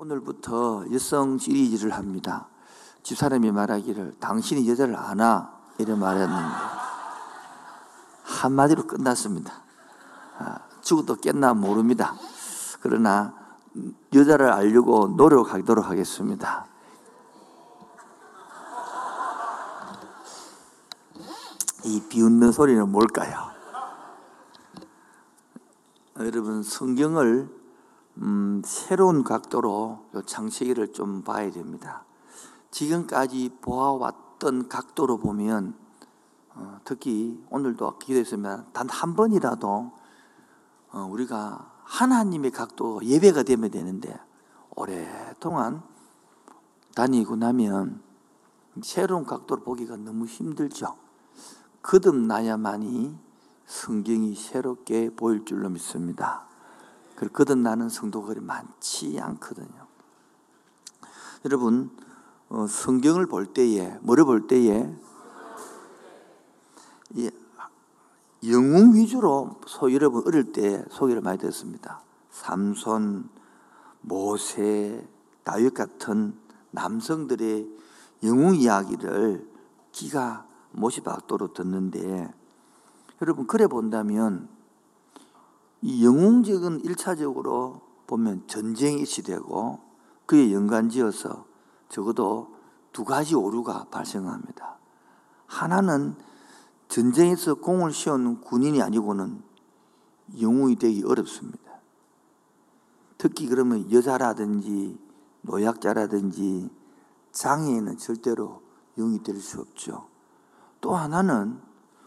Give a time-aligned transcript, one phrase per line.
[0.00, 2.48] 오늘부터 여성 시리즈를 합니다.
[3.02, 6.54] 집사람이 말하기를 당신이 여자를 아나 이래 말했는데
[8.22, 9.52] 한마디로 끝났습니다.
[10.38, 12.14] 아, 죽어도 깼나 모릅니다.
[12.80, 13.34] 그러나
[14.14, 16.64] 여자를 알려고 노력하도록 하겠습니다.
[21.84, 23.50] 이 비웃는 소리는 뭘까요?
[26.16, 27.59] 여러분 성경을
[28.20, 32.04] 음, 새로운 각도로 창세기를 좀 봐야 됩니다.
[32.70, 35.74] 지금까지 보아왔던 각도로 보면
[36.54, 39.92] 어, 특히 오늘도 기도했으면 단 한 번이라도
[40.92, 44.18] 어, 우리가 하나님의 각도 예배가 되면 되는데
[44.76, 45.82] 오랫동안
[46.94, 48.02] 다니고 나면
[48.82, 50.96] 새로운 각도로 보기가 너무 힘들죠.
[51.82, 53.16] 거듭나야만이
[53.66, 56.49] 성경이 새롭게 보일 줄로 믿습니다.
[57.20, 59.86] 그리고 거듭나는 성도들이 많지 않거든요.
[61.44, 61.94] 여러분,
[62.48, 64.90] 어, 성경을 볼 때에, 뭐를 볼 때에,
[68.48, 72.00] 영웅 위주로 소 여러분 어릴 때 소개를 많이 듣습니다.
[72.30, 73.28] 삼손,
[74.00, 75.06] 모세,
[75.44, 76.32] 다윗 같은
[76.70, 77.68] 남성들의
[78.22, 79.46] 영웅 이야기를
[79.92, 82.32] 기가 못이 박도록 듣는데
[83.20, 84.48] 여러분 그래 본다면
[85.82, 89.80] 이 영웅적인 일차적으로 보면 전쟁이 시되고
[90.26, 91.46] 그에 연관지어서
[91.88, 92.54] 적어도
[92.92, 94.78] 두 가지 오류가 발생합니다.
[95.46, 96.16] 하나는
[96.88, 99.42] 전쟁에서 공을 씌우는 군인이 아니고는
[100.40, 101.58] 영웅이 되기 어렵습니다.
[103.16, 104.98] 특히 그러면 여자라든지
[105.42, 106.70] 노약자라든지
[107.32, 108.62] 장애인은 절대로
[108.96, 110.08] 영이 될 수 없죠.
[110.80, 111.60] 또 하나는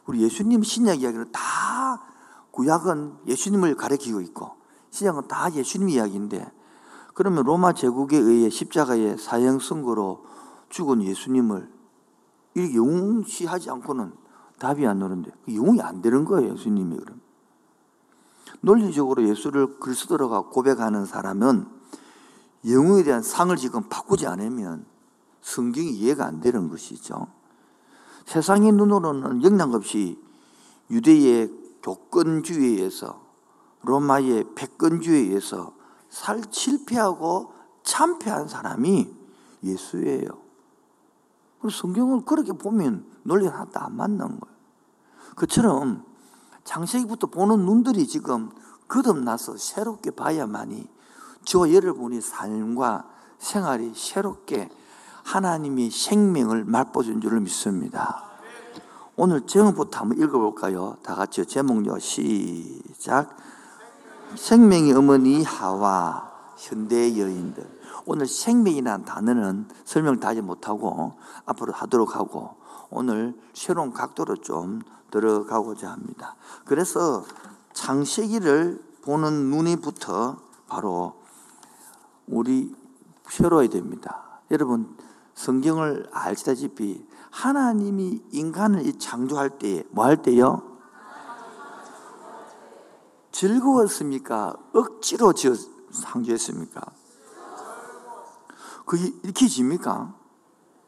[0.05, 2.03] 우리 예수님 신약 이야기는 다
[2.53, 4.51] 구약은 예수님을 가리키고 있고
[4.91, 6.51] 신약은 다 예수님 이야기인데
[7.15, 10.23] 그러면 로마 제국에 의해 십자가의 사형 선고로
[10.69, 11.71] 죽은 예수님을
[12.53, 14.13] 이렇게 영웅시하지 않고는
[14.59, 17.21] 답이 안 나오는데 그 영웅이 안 되는 거예요, 예수님이 그럼.
[18.61, 21.67] 논리적으로 예수를 그리스도로가 고백하는 사람은
[22.67, 24.85] 영웅에 대한 상을 지금 바꾸지 않으면
[25.41, 27.27] 성경이 이해가 안 되는 것이죠.
[28.25, 30.19] 세상의 눈으로는 영향없이
[30.89, 33.21] 유대의 교권주의에서
[33.83, 35.73] 로마의 패권주의에서
[36.09, 39.13] 살 실패하고 참패한 사람이
[39.63, 40.27] 예수예요.
[41.69, 44.55] 성경을 그렇게 보면 논리가 하나도 안 맞는 거예요.
[45.35, 46.05] 그처럼
[46.63, 48.49] 창세기부터 보는 눈들이 지금
[48.87, 50.87] 거듭나서 새롭게 봐야만이
[51.45, 54.69] 저와 여러분의 삶과 생활이 새롭게
[55.23, 58.32] 하나님이 생명을 맛보준 줄을 믿습니다.
[59.15, 60.97] 오늘 제목부터 한번 읽어볼까요?
[61.03, 61.45] 다 같이요.
[61.45, 61.99] 제목요.
[61.99, 63.37] 시작.
[64.35, 67.63] 생명의 어머니 하와 현대 여인들.
[68.07, 71.13] 오늘 생명이라는 단어는 설명 다 하지 못하고
[71.45, 72.55] 앞으로 하도록 하고
[72.89, 74.81] 오늘 새로운 각도로 좀
[75.11, 76.35] 들어가고자 합니다.
[76.65, 77.23] 그래서
[77.73, 80.37] 창세기를 보는 눈이부터
[80.67, 81.21] 바로
[82.25, 82.75] 우리
[83.29, 84.39] 새로워야 됩니다.
[84.49, 84.97] 여러분
[85.35, 90.61] 성경을 알시다시피 하나님이 인간을 창조할 때뭐할 때요?
[93.31, 94.55] 즐거웠습니까?
[94.71, 95.53] 억지로 지어
[95.91, 96.81] 창조했습니까?
[98.85, 100.15] 그게 읽혀집니까?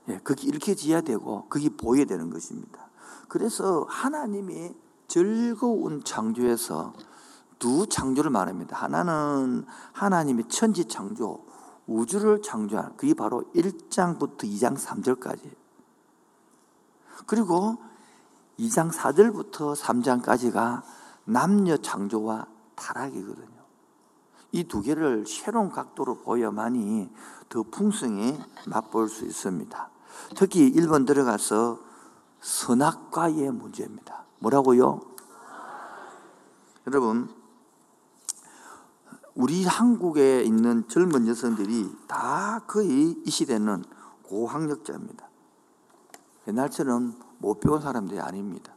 [0.09, 2.89] 예, 그게 읽혀져야 되고 그게 보여야 되는 것입니다.
[3.27, 4.75] 그래서 하나님이
[5.07, 6.93] 즐거운 창조에서
[7.57, 8.77] 두 창조를 말합니다.
[8.77, 11.43] 하나는 하나님의 천지 창조,
[11.87, 15.64] 우주를 창조한 그게 바로 1장부터 2장 3절까지.
[17.25, 17.77] 그리고
[18.59, 20.83] 2장 4절부터 3장까지가
[21.25, 23.55] 남녀 창조와 타락이거든요.
[24.51, 27.09] 이 두 개를 새로운 각도로 보여만이
[27.49, 29.89] 더 풍성히 맛볼 수 있습니다.
[30.37, 31.79] 특히 1번 들어가서
[32.39, 34.23] 선악과의 문제입니다.
[34.39, 35.01] 뭐라고요?
[36.87, 37.29] 여러분,
[39.33, 43.83] 우리 한국에 있는 젊은 여성들이 다 거의 이 시대는
[44.23, 45.27] 고학력자입니다.
[46.47, 48.73] 옛날처럼 못 배운 사람들이 아닙니다.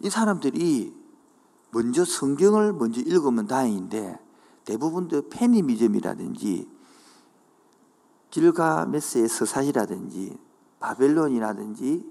[0.00, 0.94] 이 사람들이
[1.70, 4.18] 먼저 성경을 먼저 읽으면 다행인데
[4.64, 6.68] 대부분 도 페니미즘이라든지
[8.30, 10.36] 길가메스의 서사시라든지
[10.80, 12.10] 바벨론이라든지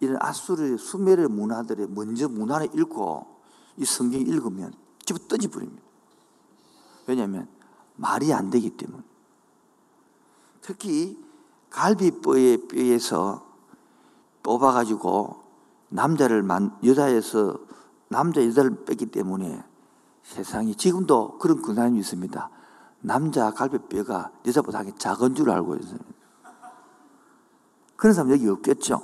[0.00, 3.26] 이런 아수르 수메르 문화들의 먼저 문화를 읽고
[3.76, 4.72] 이 성경 읽으면
[5.04, 5.82] 집어 던져버립니다.
[7.06, 7.48] 왜냐하면
[7.96, 9.02] 말이 안 되기 때문에.
[10.60, 11.18] 특히
[11.70, 13.47] 갈비뼈의 뼈에서
[14.42, 15.48] 뽑아가지고
[15.88, 17.58] 남자를 만, 여자에서
[18.08, 19.64] 남자 여자를 뺐기 때문에
[20.22, 22.50] 세상이 지금도 그런 근황이 있습니다.
[23.00, 25.98] 남자 갈비뼈가 여자보다 작은 줄 알고 있어요.
[27.96, 29.00] 그런 사람 여기 없겠죠?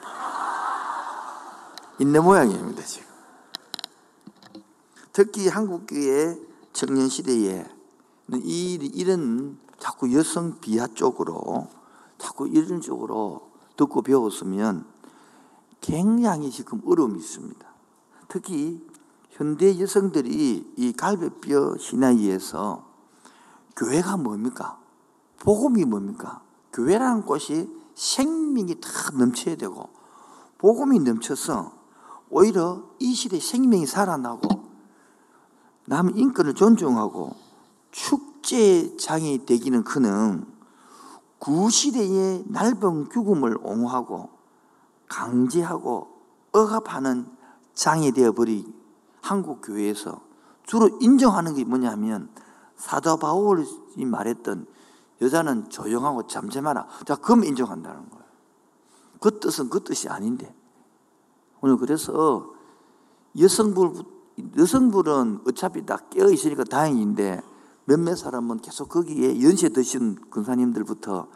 [2.00, 3.06] 있는 모양입니다, 지금.
[5.12, 6.38] 특히 한국교회
[6.72, 7.64] 청년 시대에
[8.32, 11.68] 이, 이런 자꾸 여성 비하 쪽으로
[12.18, 14.86] 자꾸 이런 쪽으로 듣고 배웠으면
[15.80, 17.66] 굉장히 지금 어려움이 있습니다.
[18.28, 18.80] 특히
[19.30, 22.86] 현대 여성들이 이 갈비뼈 신화에서
[23.76, 24.78] 교회가 뭡니까?
[25.40, 26.42] 복음이 뭡니까?
[26.72, 28.88] 교회라는 곳이 생명이 다
[29.18, 29.90] 넘쳐야 되고
[30.58, 31.72] 복음이 넘쳐서
[32.30, 34.64] 오히려 이 시대에 생명이 살아나고
[35.86, 37.36] 남 인권을 존중하고
[37.90, 40.46] 축제장이 되기는 그는
[41.44, 44.30] 구시대의 넓은 규금을 옹호하고
[45.08, 46.08] 강제하고
[46.52, 47.26] 억압하는
[47.74, 48.72] 장이 되어버리
[49.20, 50.22] 한국 교회에서
[50.64, 52.30] 주로 인정하는 게 뭐냐면
[52.76, 53.66] 사도 바울이
[54.06, 54.66] 말했던
[55.20, 56.88] 여자는 조용하고 잠잠하라.
[57.04, 58.24] 자, 그럼 인정한다는 거예요.
[59.20, 60.54] 그 뜻은 그 뜻이 아닌데.
[61.60, 62.54] 오늘 그래서
[63.38, 64.02] 여성부,
[64.56, 67.42] 여성분은 어차피 다 깨어 있으니까 다행인데
[67.86, 71.28] 몇몇 사람은 계속 거기에 연세 드신 근사님들부터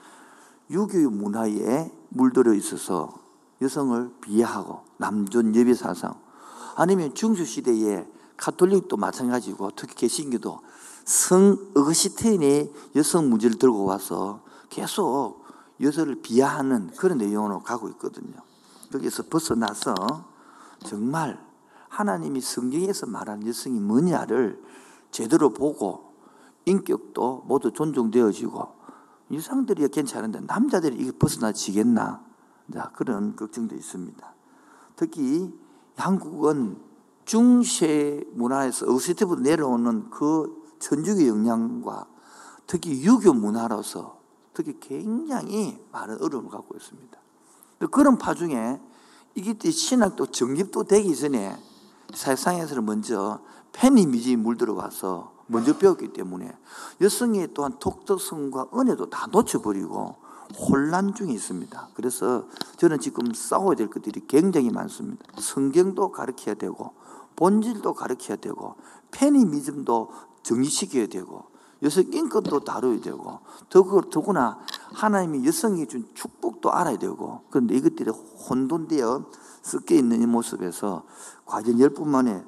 [0.70, 3.12] 유교 문화에 물들어 있어서
[3.60, 6.14] 여성을 비하하고 남존 예배 사상
[6.76, 8.06] 아니면 중수 시대에
[8.36, 10.60] 카톨릭도 마찬가지고 특히 개신교도
[11.04, 15.42] 성 어거시테인의 여성 문제를 들고 와서 계속
[15.80, 18.34] 여성을 비하하는 그런 내용으로 가고 있거든요.
[18.92, 19.94] 거기서 벗어나서
[20.84, 21.38] 정말
[21.88, 24.62] 하나님이 성경에서 말한 여성이 뭐냐를
[25.10, 26.07] 제대로 보고
[26.68, 28.78] 인격도 모두 존중되어지고
[29.32, 32.22] 여성들이 괜찮은데 남자들이 이게 벗어나지겠나?
[32.72, 34.34] 자, 그런 걱정도 있습니다.
[34.96, 35.52] 특히
[35.96, 36.78] 한국은
[37.24, 42.06] 중세 문화에서 어시티부터 내려오는 그 천주교 영향과
[42.66, 44.18] 특히 유교 문화로서
[44.54, 47.18] 특히 굉장히 많은 어려움을 갖고 있습니다.
[47.90, 48.80] 그런 파중에
[49.34, 51.56] 이게 신학도 정립도 되기 전에
[52.14, 53.40] 세상에서는 먼저
[53.72, 56.56] 페니미즘이 물들어와서 먼저 배웠기 때문에
[57.00, 60.16] 여성의 또한 독특성과 은혜도 다 놓쳐버리고
[60.56, 61.88] 혼란 중에 있습니다.
[61.94, 62.46] 그래서
[62.76, 65.24] 저는 지금 싸워야 될 것들이 굉장히 많습니다.
[65.38, 66.94] 성경도 가르쳐야 되고
[67.36, 68.76] 본질도 가르쳐야 되고
[69.10, 70.10] 페니미즘도
[70.42, 71.44] 정리시켜야 되고
[71.82, 74.58] 여성 인권도 다뤄야 되고 더구나
[74.92, 79.26] 하나님이 여성이 준 축복도 알아야 되고 그런데 이것들이 혼돈되어
[79.62, 81.04] 섞여 있는 이 모습에서
[81.44, 82.44] 과연 열분 만에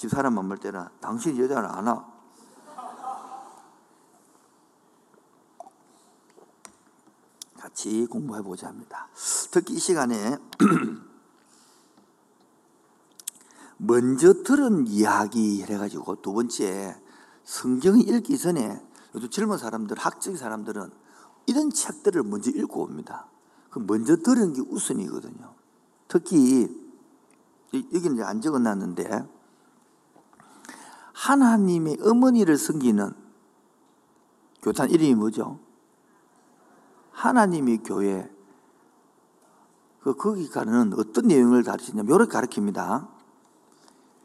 [0.00, 2.10] 집사람 만날 때는 당신 안 와.
[7.58, 9.08] 같이 공부해 보자 합니다.
[9.50, 10.38] 특히 이 시간에
[13.76, 16.98] 먼저 들은 이야기 해가지고 두 번째
[17.44, 18.82] 성경 읽기 전에
[19.14, 20.90] 요즘 젊은 사람들, 학적 사람들은
[21.44, 23.26] 이런 책들을 먼저 읽고 옵니다.
[23.68, 25.54] 그 먼저 들은 게 우선이거든요.
[26.08, 26.74] 특히
[27.74, 29.39] 여기는 안 적어놨는데
[31.20, 33.12] 하나님의 어머니를 섬기는
[34.62, 35.58] 교단 이름이 뭐죠?
[37.12, 38.30] 하나님의 교회.
[40.02, 43.08] 그 거기 가는 어떤 내용을 가르치냐면 이렇게 가르칩니다.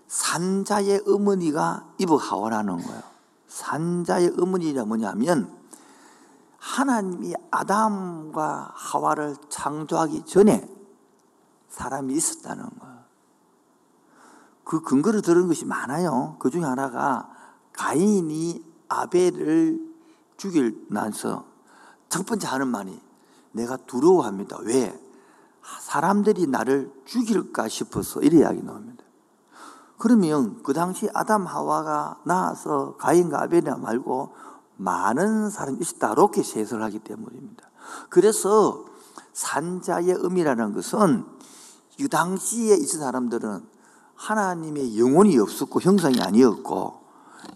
[0.08, 3.02] 산자의 어머니가 이브 하와라는 거예요.
[3.48, 5.54] 산자의 어머니가 뭐냐면
[6.60, 10.66] 하나님이 아담과 하와를 창조하기 전에
[11.68, 12.95] 사람이 있었다는 거예요.
[14.66, 16.36] 그 근거를 들은 것이 많아요.
[16.40, 17.30] 그 중에 하나가
[17.74, 19.80] 가인이 아벨을
[20.38, 21.46] 죽일 나서
[22.10, 23.00] 첫 번째 하는 말이
[23.52, 24.58] 내가 두려워합니다.
[24.64, 25.00] 왜?
[25.82, 29.04] 사람들이 나를 죽일까 싶어서 이래 이야기 나옵니다.
[29.98, 34.36] 그러면 그 당시 아담 하와가 나와서 가인과 아벨이 말고
[34.78, 36.12] 많은 사람이 있었다.
[36.12, 37.70] 이렇게 세설 하기 때문입니다.
[38.10, 38.86] 그래서
[39.34, 41.26] 산자의 의미라는 것은
[41.98, 43.75] 이 당시에 있은 사람들은
[44.16, 47.02] 하나님의 영혼이 없었고 형상이 아니었고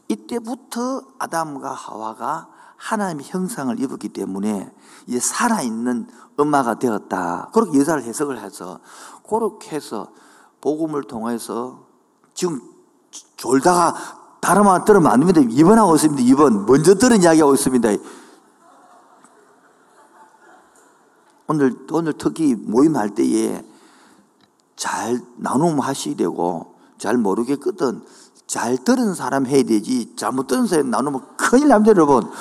[0.07, 2.47] 이때부터 아담과 하와가
[2.77, 4.71] 하나님의 형상을 입었기 때문에
[5.07, 7.49] 이제 살아있는 엄마가 되었다.
[7.53, 8.79] 그렇게 여자를 해석을 해서
[9.27, 10.07] 그렇게 해서
[10.61, 11.87] 복음을 통해서
[12.33, 12.61] 지금
[13.35, 13.95] 졸다가
[14.39, 15.41] 다른 말 들으면 안 됩니다.
[15.41, 16.23] 2번 하고 있습니다.
[16.23, 16.65] 2번.
[16.65, 17.89] 먼저 들은 이야기 하고 있습니다.
[21.47, 23.63] 오늘, 오늘 특히 모임할 때에
[24.79, 28.01] 잘 나눔 하셔야 되고, 잘 모르겠거든.
[28.47, 30.15] 잘 들은 사람 해야 되지.
[30.15, 32.31] 잘못 들은 사람 나누면 큰일 납니다, 여러분.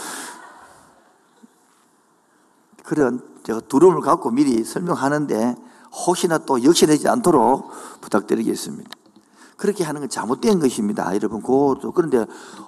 [2.85, 5.57] 그런 제가 두려움을 갖고 미리 설명하는데
[6.07, 7.71] 혹시나 또 역시되지 않도록
[8.03, 8.89] 부탁드리겠습니다.
[9.57, 11.13] 그렇게 하는 건 잘못된 것입니다.
[11.17, 11.91] 여러분, 그것도.
[11.93, 12.25] 그런데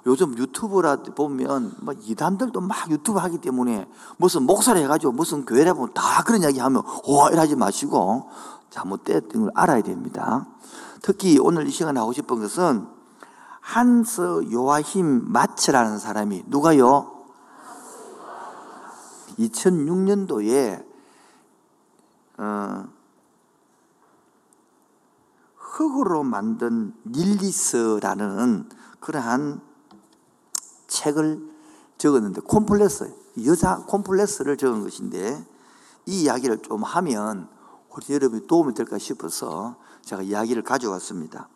[0.07, 3.87] 요즘 유튜브라 보면 뭐 이단들도 막 유튜브 하기 때문에
[4.17, 8.29] 무슨 목사를 해가지고 무슨 교회라 보면 다 그런 이야기 하면 와, 이러지 마시고
[8.71, 10.47] 잘못됐던 걸 알아야 됩니다.
[11.03, 12.87] 특히 오늘 이 시간에 하고 싶은 것은
[13.61, 17.21] 한스 요아힘 마츠라는 사람이 누가요?
[19.39, 20.85] 2006년도에
[22.39, 22.89] 어,
[25.57, 28.69] 흙으로 만든 닐리스라는
[29.01, 29.61] 그러한
[30.89, 31.51] 책을
[31.99, 33.15] 적었는데 콤플렉스
[33.47, 35.47] 여자 콤플렉스를 적은 것인데
[36.07, 37.49] 이 이야기를 좀 하면
[37.91, 41.49] 혹시 여러분이 도움이 될까 싶어서 제가 이야기를 가져왔습니다.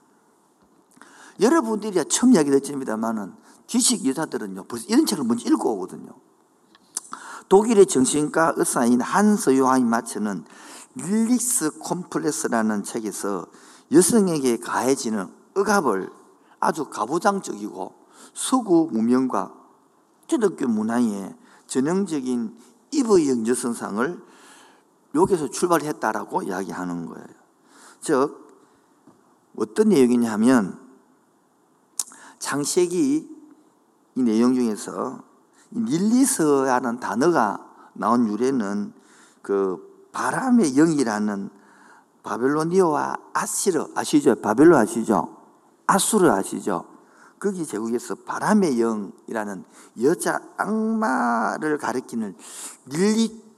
[1.40, 3.34] 여러분들이 처음 이야기 듣습니다만은
[3.66, 6.12] 지식 여자들은요 벌써 이런 책을 먼저 읽고 오거든요.
[7.48, 10.44] 독일의 정신과 의사인 한스 요하인 마츠는
[10.94, 13.46] 릴릭스 콤플렉스라는 책에서
[13.92, 16.10] 여성에게 가해지는 억압을
[16.60, 17.94] 아주 가부장적이고
[18.32, 19.52] 서구 문명과
[20.26, 21.34] 기독교 문화의
[21.66, 22.56] 전형적인
[22.92, 24.22] 이브형 여성상을
[25.14, 27.26] 여기서 출발했다라고 이야기하는 거예요.
[28.00, 28.44] 즉
[29.56, 30.78] 어떤 내용이냐면
[32.38, 33.30] 창세기
[34.16, 35.22] 이 내용 중에서
[35.72, 37.58] 닐리스라는 단어가
[37.94, 38.92] 나온 유래는
[39.42, 41.50] 그 바람의 영이라는
[42.22, 44.36] 바벨로니아와 아시르 아시죠?
[44.36, 45.36] 바벨로 아시죠?
[45.86, 46.86] 아수르 아시죠?
[47.38, 49.64] 거기 제국에서 바람의 영이라는
[50.02, 52.36] 여자 악마를 가리키는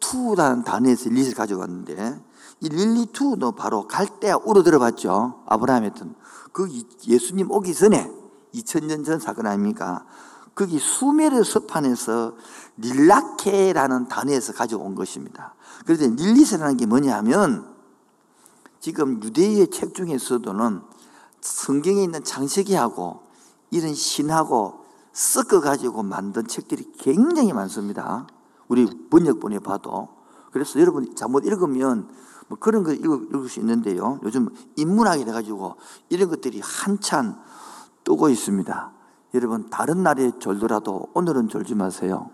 [0.00, 2.21] 릴리투라는 단어에서 릴리를 가져왔는데
[2.61, 5.45] 이 릴리투도 바로 갈대아 우로 들어봤죠?
[5.47, 6.15] 아브라함 했던
[6.53, 6.69] 그
[7.07, 8.11] 예수님 오기 전에
[8.55, 10.07] 2000년 전 사건 아닙니까?
[10.55, 12.35] 거기 수메르 서판에서
[12.79, 15.55] 릴라케라는 단어에서 가져온 것입니다.
[15.85, 17.75] 그래서 릴리스라는 게 뭐냐 하면
[18.81, 20.81] 지금 유대의 책 중에서도는
[21.43, 23.21] 성경에 있는 창세기하고
[23.71, 28.26] 이런 신하고 섞어가지고 만든 책들이 굉장히 많습니다.
[28.68, 30.08] 우리 번역본에 봐도.
[30.52, 32.08] 그래서 여러분 잘못 읽으면
[32.49, 34.20] 뭐 그런 거 읽을 수 있는데요.
[34.23, 35.76] 요즘 인문학이 돼가지고
[36.08, 37.37] 이런 것들이 한참
[38.04, 38.92] 뜨고 있습니다.
[39.35, 42.30] 여러분 다른 날에 졸더라도 오늘은 졸지 마세요.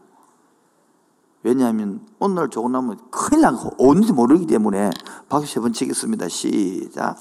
[1.43, 4.91] 왜냐하면 오늘 조금 나면 큰일 나고 어딘지 모르기 때문에
[5.29, 6.29] 박수 세번 치겠습니다.
[6.29, 7.17] 시작.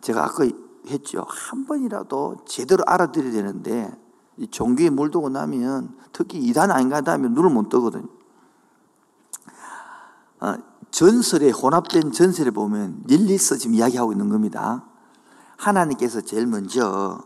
[0.00, 0.46] 제가 아까
[0.86, 1.24] 했죠.
[1.26, 3.90] 한 번이라도 제대로 알아들어야 되는데
[4.36, 8.06] 이 종교에 물들고 나면 특히 이단 아닌가 하면 눈을 못 뜨거든요.
[10.40, 10.54] 어,
[10.90, 14.84] 전설에 혼합된 전설에 보면 릴리스 지금 이야기하고 있는 겁니다.
[15.56, 17.20] 하나님께서 제일 먼저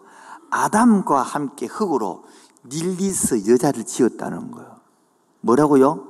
[0.50, 2.25] 아담과 함께 흙으로
[2.67, 4.77] 닐리스 여자를 지었다는 거예요.
[5.41, 6.07] 뭐라고요?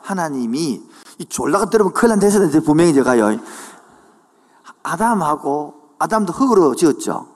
[0.00, 0.82] 하나님이
[1.18, 3.38] 이 졸라가 들으면 큰일 난대서 분명히 제가요.
[4.82, 7.31] 아담하고 아담도 흙으로 지었죠.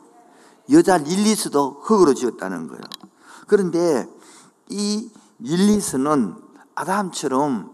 [0.71, 2.83] 여자 릴리스도 흙으로 지었다는 거예요.
[3.47, 4.09] 그런데
[4.69, 6.37] 이 릴리스는
[6.75, 7.71] 아담처럼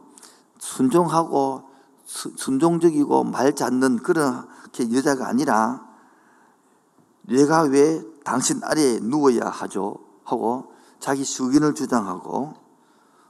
[0.58, 1.70] 순종하고
[2.04, 4.46] 순종적이고 말 잡는 그런
[4.92, 5.86] 여자가 아니라
[7.22, 9.96] 내가 왜 당신 아래에 누워야 하죠?
[10.24, 12.54] 하고 자기 수견을 주장하고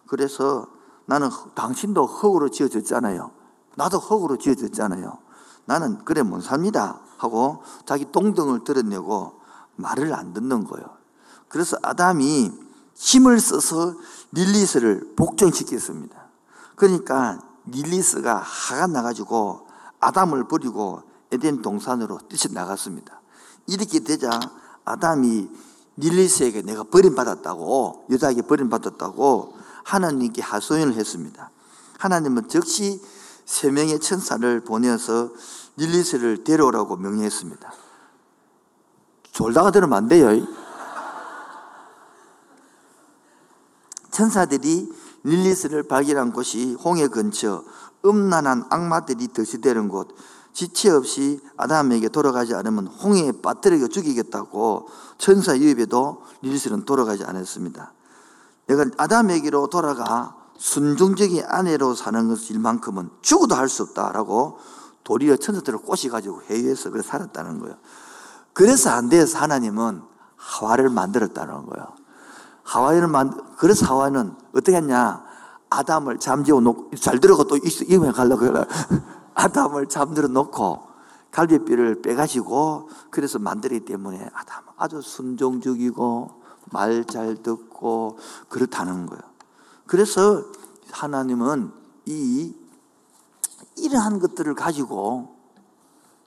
[0.07, 0.67] 그래서
[1.07, 3.31] 나는 당신도 흙으로 지어졌잖아요.
[3.77, 5.19] 나도 흙으로 지어졌잖아요.
[5.65, 7.01] 나는 그래 못 삽니다.
[7.17, 9.42] 하고 자기 동등을 드러내고
[9.77, 10.87] 말을 안 듣는 거예요.
[11.49, 12.51] 그래서 아담이
[12.95, 13.95] 힘을 써서
[14.33, 16.29] 릴리스를 복종시켰습니다.
[16.77, 19.67] 그러니까 릴리스가 화가 나가지고
[20.01, 23.21] 아담을 버리고 에덴 동산으로 뛰쳐 나갔습니다.
[23.67, 24.41] 이렇게 되자
[24.85, 25.49] 아담이
[25.97, 31.51] 릴리스에게 내가 버림받았다고 여자에게 버림받았다고 하나님께 하소연을 했습니다.
[31.99, 33.01] 하나님은 즉시
[33.45, 35.31] 세 명의 천사를 보내서
[35.77, 37.73] 릴리스를 데려오라고 명령했습니다.
[39.33, 40.29] 졸다가 들으면 안 돼요.
[44.11, 44.93] 천사들이
[45.25, 47.65] 릴리스를 발견한 곳이 홍해 근처
[48.05, 50.15] 음란한 악마들이 득시되는 곳
[50.53, 57.95] 지체 없이 아담에게 돌아가지 않으면 홍해에 빠뜨려 죽이겠다고 천사 유입에도 릴리스는 돌아가지 않았습니다.
[58.67, 64.59] 내가 아담에게로 돌아가 순종적인 아내로 사는 것일 만큼은 죽어도 할 수 없다라고
[65.05, 67.77] 도리어 천사들을 꼬시가지고 회유해서 그래 살았다는 거예요.
[68.53, 70.03] 그래서 안 돼서 하나님은
[70.37, 71.87] 하와를 만들었다는 거예요.
[72.63, 75.25] 하와를 만, 그래서 하와는 어떻게 했냐?
[75.71, 78.65] 아담을 잠재워 놓고, 잘 들어가 또 이음에 가려고 그래.
[79.35, 80.93] 아담을 잠들어 놓고
[81.31, 88.19] 갈비뼈를 빼가지고 그래서 만들기 때문에 아담 아주 순종적이고 말 잘 듣고
[88.49, 89.23] 그렇다는 거예요.
[89.87, 90.45] 그래서
[90.91, 91.73] 하나님은
[92.07, 92.55] 이
[93.77, 95.37] 이러한 것들을 가지고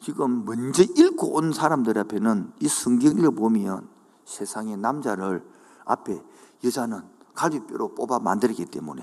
[0.06, 3.90] 지금 먼저 읽고 온 사람들 앞에는 이 성경을 보면
[4.26, 5.44] 세상의 남자를
[5.84, 6.22] 앞에
[6.64, 7.02] 여자는
[7.34, 9.02] 갈비뼈로 뽑아 만들기 때문에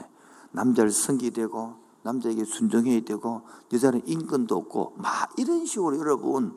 [0.53, 3.43] 남자를 섬기되고 남자에게 순종해야 되고
[3.73, 6.55] 여자는 인권도 없고 막 이런 식으로 여러분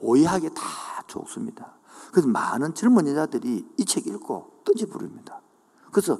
[0.00, 0.62] 오해하게 다
[1.06, 1.74] 좋습니다.
[2.12, 5.42] 그래서 많은 젊은 여자들이 이 책 읽고 뜬지 부릅니다.
[5.90, 6.16] 그래서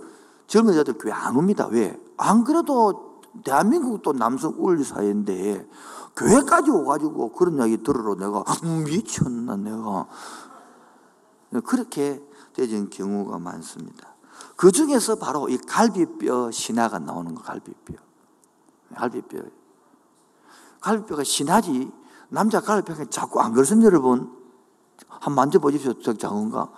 [0.46, 1.68] 젊은 여자들 교회 안 옵니다.
[1.68, 1.98] 왜?
[2.18, 5.66] 안 그래도 대한민국도 남성 우울 사회인데
[6.16, 10.06] 교회까지 오가지고 그런 이야기 들으러 내가 음, 미쳤나 내가
[11.64, 14.14] 그렇게 되는 경우가 많습니다.
[14.56, 17.94] 그 중에서 바로 이 갈비뼈 신화가 나오는 거 갈비뼈.
[18.94, 19.38] 갈비뼈.
[20.80, 21.90] 갈비뼈가 신하지
[22.28, 24.36] 남자 갈비뼈가 자꾸 안 그렇습니다 여러분.
[25.08, 25.94] 한번 만져보십시오.
[26.16, 26.70] 작은가?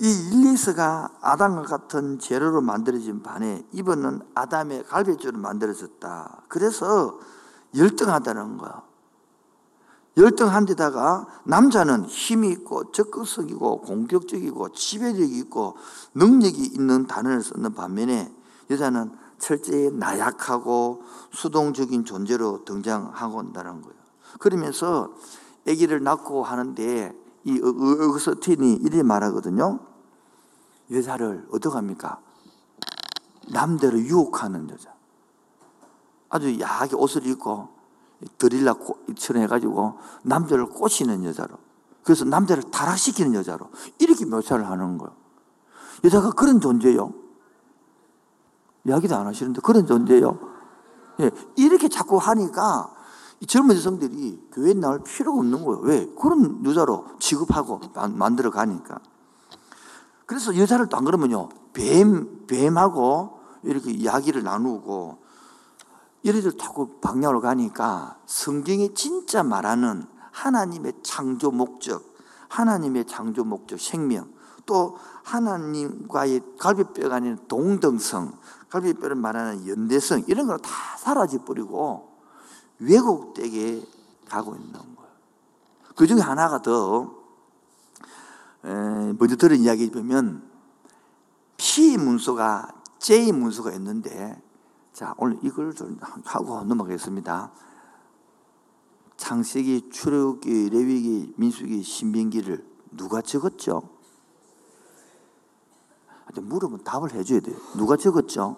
[0.00, 6.42] 이 일리스가 아담과 같은 재료로 만들어진 반에 이번은 아담의 갈비뼈로 만들어졌다.
[6.48, 7.18] 그래서
[7.76, 8.82] 열등하다는 거야.
[10.16, 15.76] 열등한 데다가 남자는 힘이 있고 적극적이고 공격적이고 지배력이 있고
[16.14, 18.32] 능력이 있는 단어를 쓰는 반면에
[18.70, 23.96] 여자는 철저히 나약하고 수동적인 존재로 등장하고 온다는 거예요.
[24.38, 25.12] 그러면서
[25.68, 27.12] 아기를 낳고 하는데
[27.44, 29.80] 이 어그스틴이 이렇게 말하거든요.
[30.90, 32.20] 여자를 어떡합니까?
[33.52, 34.94] 남대로 유혹하는 여자.
[36.30, 37.68] 아주 야하게 옷을 입고
[38.38, 41.56] 드릴라처럼 해가지고 남자를 꼬시는 여자로.
[42.02, 43.70] 그래서 남자를 타락시키는 여자로.
[43.98, 45.14] 이렇게 묘사를 하는 거예요.
[46.04, 47.12] 여자가 그런 존재요.
[48.86, 50.38] 이야기도 안 하시는데 그런 존재요.
[51.20, 52.93] 예, 이렇게 자꾸 하니까
[53.46, 55.80] 젊은 여성들이 교회에 나올 필요가 없는 거예요.
[55.82, 56.06] 왜?
[56.20, 57.80] 그런 여자로 취급하고
[58.12, 58.98] 만들어 가니까.
[60.26, 61.48] 그래서 여자를 또 안 그러면요.
[61.72, 65.18] 뱀, 뱀하고 이렇게 이야기를 나누고
[66.22, 72.02] 이래들 타고 방향으로 가니까 성경이 진짜 말하는 하나님의 창조 목적,
[72.48, 74.32] 하나님의 창조 목적, 생명,
[74.64, 78.32] 또 하나님과의 갈비뼈가 아닌 동등성,
[78.70, 82.13] 갈비뼈를 말하는 연대성, 이런 걸 다 사라져버리고
[82.78, 83.86] 왜곡되게
[84.28, 85.12] 가고 있는 거예요.
[85.94, 87.14] 그 중에 하나가 더,
[88.62, 90.50] 먼저 들은 이야기 보면,
[91.56, 94.42] P 문서가 J 문서가 있는데,
[94.92, 97.52] 자, 오늘 이걸 좀 하고 넘어가겠습니다.
[99.16, 103.90] 창세기, 출애굽기, 레위기, 민수기, 신명기를 누가 적었죠?
[106.34, 107.56] 물으면 답을 해줘야 돼요.
[107.76, 108.56] 누가 적었죠?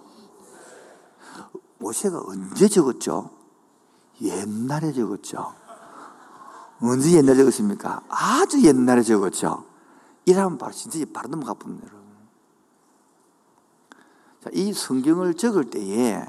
[1.78, 3.35] 모세가 언제 적었죠?
[4.20, 5.54] 옛날에 적었죠.
[6.80, 8.02] 언제 옛날에 적었습니까?
[8.08, 9.64] 아주 옛날에 적었죠.
[10.24, 11.88] 이러면 바로 진짜 바로 넘어가 봅니다.
[14.42, 16.24] 자, 이 성경을 적을 때에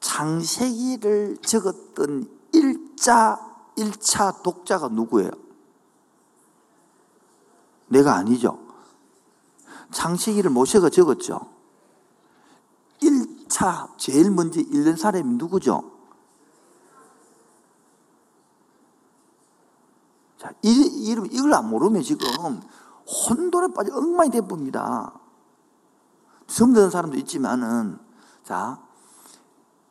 [0.00, 3.38] 창세기를 적었던 일자,
[3.76, 5.30] 1차 독자가 누구예요?
[7.88, 8.58] 내가 아니죠.
[9.92, 11.40] 창세기를 모세가 적었죠.
[13.02, 15.99] 1차 제일 먼저 읽는 사람이 누구죠?
[20.40, 22.26] 자, 이, 이걸 안 모르면 지금
[23.28, 25.12] 혼돈에 빠져 엉망이 돼봅니다.
[26.46, 27.98] 처음 듣는 사람도 있지만은,
[28.42, 28.82] 자,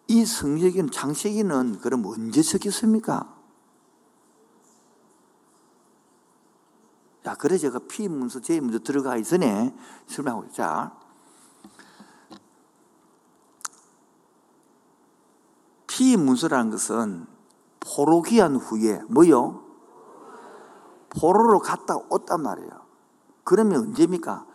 [0.07, 3.31] 이 성경은, 창세기는 그럼 언제 적혔습니까?
[7.23, 9.75] 자, 그래 제가 P 문서, J 문서 들어가기 전에
[10.07, 10.97] 설명하고, 자,
[15.85, 17.27] P 문서라는 것은
[17.81, 19.68] 포로기한 후에, 뭐요?
[21.09, 22.69] 포로로 갔다 왔단 말이에요.
[23.43, 24.45] 그러면 언제입니까?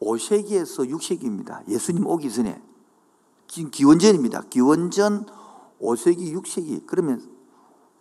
[0.00, 1.68] 5세기에서 6세기입니다.
[1.68, 2.62] 예수님 오기 전에.
[3.46, 4.42] 지금 기원전입니다.
[4.50, 5.26] 기원전
[5.80, 6.86] 5세기, 6세기.
[6.86, 7.22] 그러면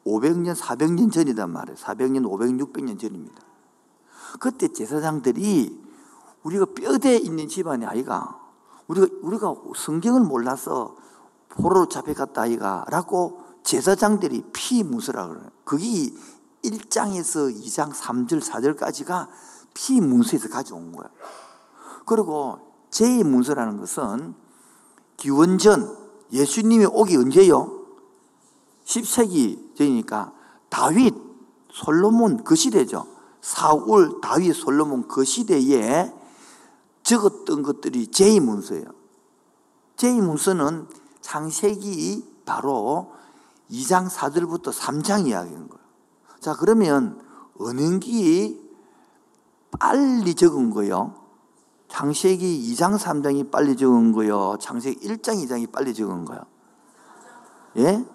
[0.06, 1.78] 500년, 400년 전이단 말이에요.
[1.78, 3.42] 400년, 500, 600년 전입니다.
[4.40, 5.82] 그때 제사장들이
[6.44, 8.40] 우리가 뼈대에 있는 집안의 아이가
[8.88, 10.96] 우리가, 우리가 성경을 몰라서
[11.50, 15.46] 포로로 잡혀갔다 아이가 라고 제사장들이 피무서라 그래요.
[15.64, 16.12] 그게
[16.64, 19.28] 1장에서 2장 3절, 4절까지가
[19.74, 21.10] 피문서에서 가져온 거예요.
[22.06, 22.60] 그리고
[22.92, 24.36] 제2문서라는 것은
[25.18, 25.98] 기원전
[26.32, 27.86] 예수님이 오기 언제요?
[28.86, 30.34] 10세기 전이니까
[30.70, 31.14] 다윗,
[31.72, 33.08] 솔로몬 그 시대죠.
[33.42, 36.12] 사울, 다윗, 솔로몬 그 시대에
[37.04, 38.94] 적었던 것들이 제2문서예요.
[39.98, 40.88] 제2문서는
[41.22, 43.14] 창세기 바로
[43.70, 45.83] 2장 4절부터 3장 이야기인 거예요.
[46.44, 47.20] 자, 그러면
[47.60, 48.62] 은행기
[49.80, 51.16] 빨리 적은 거요.
[51.88, 54.58] 창세기 2장 3장이 빨리 적은 거요.
[54.60, 56.42] 창세기 1장 2장이 빨리 적은 거요.
[57.78, 58.06] 예?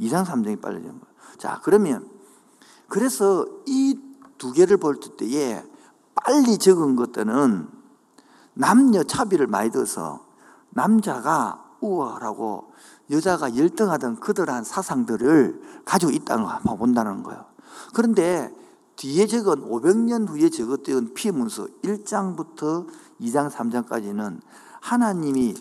[0.00, 1.14] 2장 3장이 빨라지는 거예요.
[1.38, 2.08] 자, 그러면
[2.88, 5.64] 그래서 이 두 개를 볼 때에
[6.14, 7.68] 빨리 적은 것들은
[8.52, 10.24] 남녀 차비를 많이 둬서
[10.68, 12.72] 남자가 우월하고
[13.10, 17.44] 여자가 열등하던 그들한 사상들을 가지고 있다는 걸 본다는 거예요.
[17.92, 18.52] 그런데
[18.96, 22.86] 뒤에 적은 500년 후에 적었던 피문서 1장부터
[23.20, 24.40] 2장, 3장까지는
[24.80, 25.54] 하나님이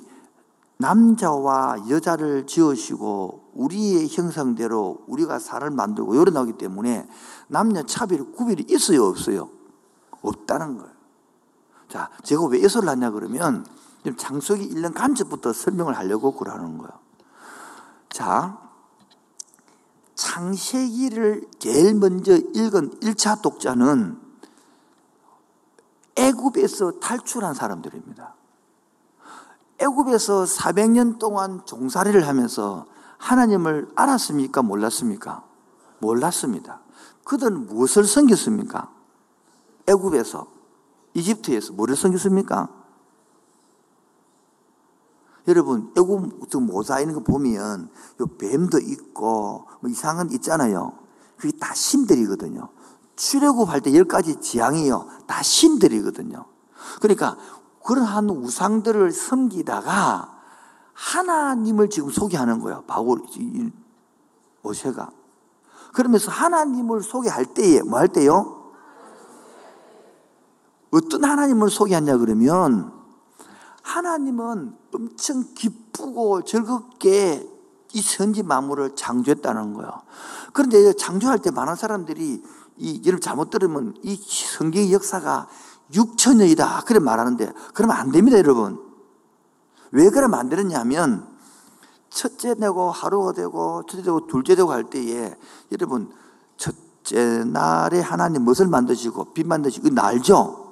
[0.78, 7.08] 남자와 여자를 지으시고 우리의 형상대로 우리가 살을 만들고 열어나기 때문에
[7.48, 9.50] 남녀 차별 구별이 있어요, 없어요?
[10.22, 10.92] 없다는 거예요.
[11.90, 13.66] 자, 제가 왜 예설을 하냐 그러면
[14.18, 17.03] 장속이 1년 간접부터 설명을 하려고 그러는 거예요.
[18.14, 18.60] 자,
[20.14, 24.22] 창세기를 제일 먼저 읽은 1차 독자는
[26.16, 28.36] 애굽에서 탈출한 사람들입니다.
[29.80, 32.86] 애굽에서 400년 동안 종살이를 하면서
[33.18, 34.62] 하나님을 알았습니까?
[34.62, 35.44] 몰랐습니까?
[35.98, 36.82] 몰랐습니다.
[37.24, 38.92] 그들은 무엇을 섬겼습니까?
[39.88, 40.46] 애굽에서,
[41.16, 42.83] 이집트에서 뭐를 섬겼습니까?
[45.48, 47.90] 여러분, 애굽 모자 있는 거 보면
[48.22, 50.94] 요 뱀도 있고 뭐 이상한 게 있잖아요.
[51.38, 52.70] 그게 다 신들이거든요.
[53.16, 55.08] 출애굽할 때 열 가지 지향이요.
[55.28, 56.46] 다 신들이거든요.
[57.02, 57.38] 그러니까
[57.86, 60.30] 그러한 우상들을 섬기다가
[60.94, 62.84] 하나님을 지금 소개하는 거예요.
[62.88, 63.22] 바울,
[64.62, 65.10] 모세가.
[65.94, 68.72] 그러면서 하나님을 소개할 때에, 뭐 할 때요?
[70.92, 72.94] 어떤 하나님을 소개하냐 그러면
[73.84, 77.48] 하나님은 엄청 기쁘고 즐겁게
[77.94, 79.92] 이 선지 만물을 창조했다는 거예요.
[80.52, 82.42] 그런데 창조할 때 많은 사람들이
[82.78, 85.48] 이 여러분 잘못 들으면 이 성경의 역사가
[85.92, 86.84] 6천 년이다.
[86.86, 88.82] 그래 말하는데 그러면 안 됩니다, 여러분.
[89.92, 91.28] 왜 그러면 안 되느냐면
[92.10, 95.36] 첫째 되고 하루가 되고 첫째 되고 둘째 되고 할 때에
[95.72, 96.12] 여러분
[96.58, 100.63] 첫째 날에 하나님 무엇을 만드시고 빛 만드시고 날죠.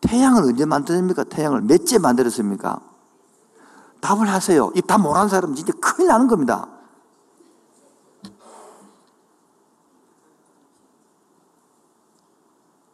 [0.00, 1.24] 태양을 언제 만들었습니까?
[1.24, 2.80] 태양을 몇째 만들었습니까?
[4.00, 4.70] 답을 하세요.
[4.74, 6.66] 이 답 못하는 사람은 진짜 큰일 나는 겁니다.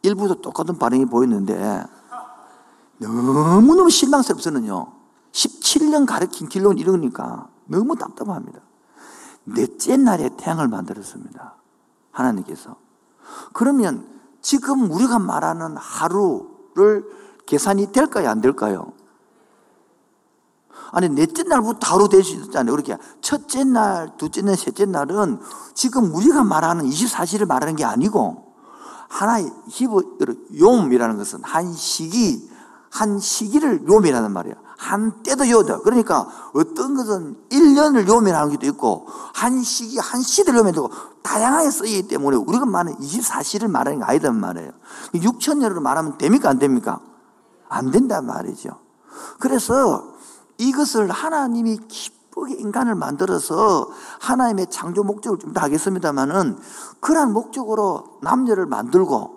[0.03, 1.83] 일부도 똑같은 반응이 보였는데
[2.99, 4.93] 너무너무 실망스럽서는요.
[5.31, 8.61] 17년 가르친 길로는 이러니까 너무 답답합니다.
[9.43, 11.55] 넷째 날에 태양을 만들었습니다.
[12.11, 12.77] 하나님께서.
[13.53, 14.07] 그러면
[14.41, 17.03] 지금 우리가 말하는 하루 를
[17.47, 18.29] 계산이 될까요?
[18.29, 18.93] 안 될까요?
[20.91, 22.71] 아니, 넷째 날부터 하루 될 수 있잖아요.
[22.71, 22.97] 그렇게.
[23.21, 25.39] 첫째 날, 둘째 날, 셋째 날은
[25.73, 28.53] 지금 우리가 말하는 24시를 말하는 게 아니고
[29.09, 30.17] 하나의 히브
[30.59, 32.49] 용이라는 것은 한 시기
[32.89, 34.55] 한 시기를 요미라는 말이에요.
[34.77, 35.79] 한 때도 요다.
[35.79, 40.89] 그러니까 어떤 것은 1년을 요미하는 것도 있고 한 시기 한 시대를 요미되고
[41.23, 44.71] 다양하게 쓰이기 때문에 우리가 말하는 24시를 말하는 게 아니단 말이에요.
[45.15, 46.99] 6천년으로 말하면 됩니까 안 됩니까?
[47.69, 48.69] 안 된단 말이죠.
[49.39, 50.13] 그래서
[50.57, 53.89] 이것을 하나님이 기쁘게 인간을 만들어서
[54.21, 56.59] 하나님의 창조 목적을 좀 더 하겠습니다만은
[57.01, 59.36] 그러한 목적으로 남녀를 만들고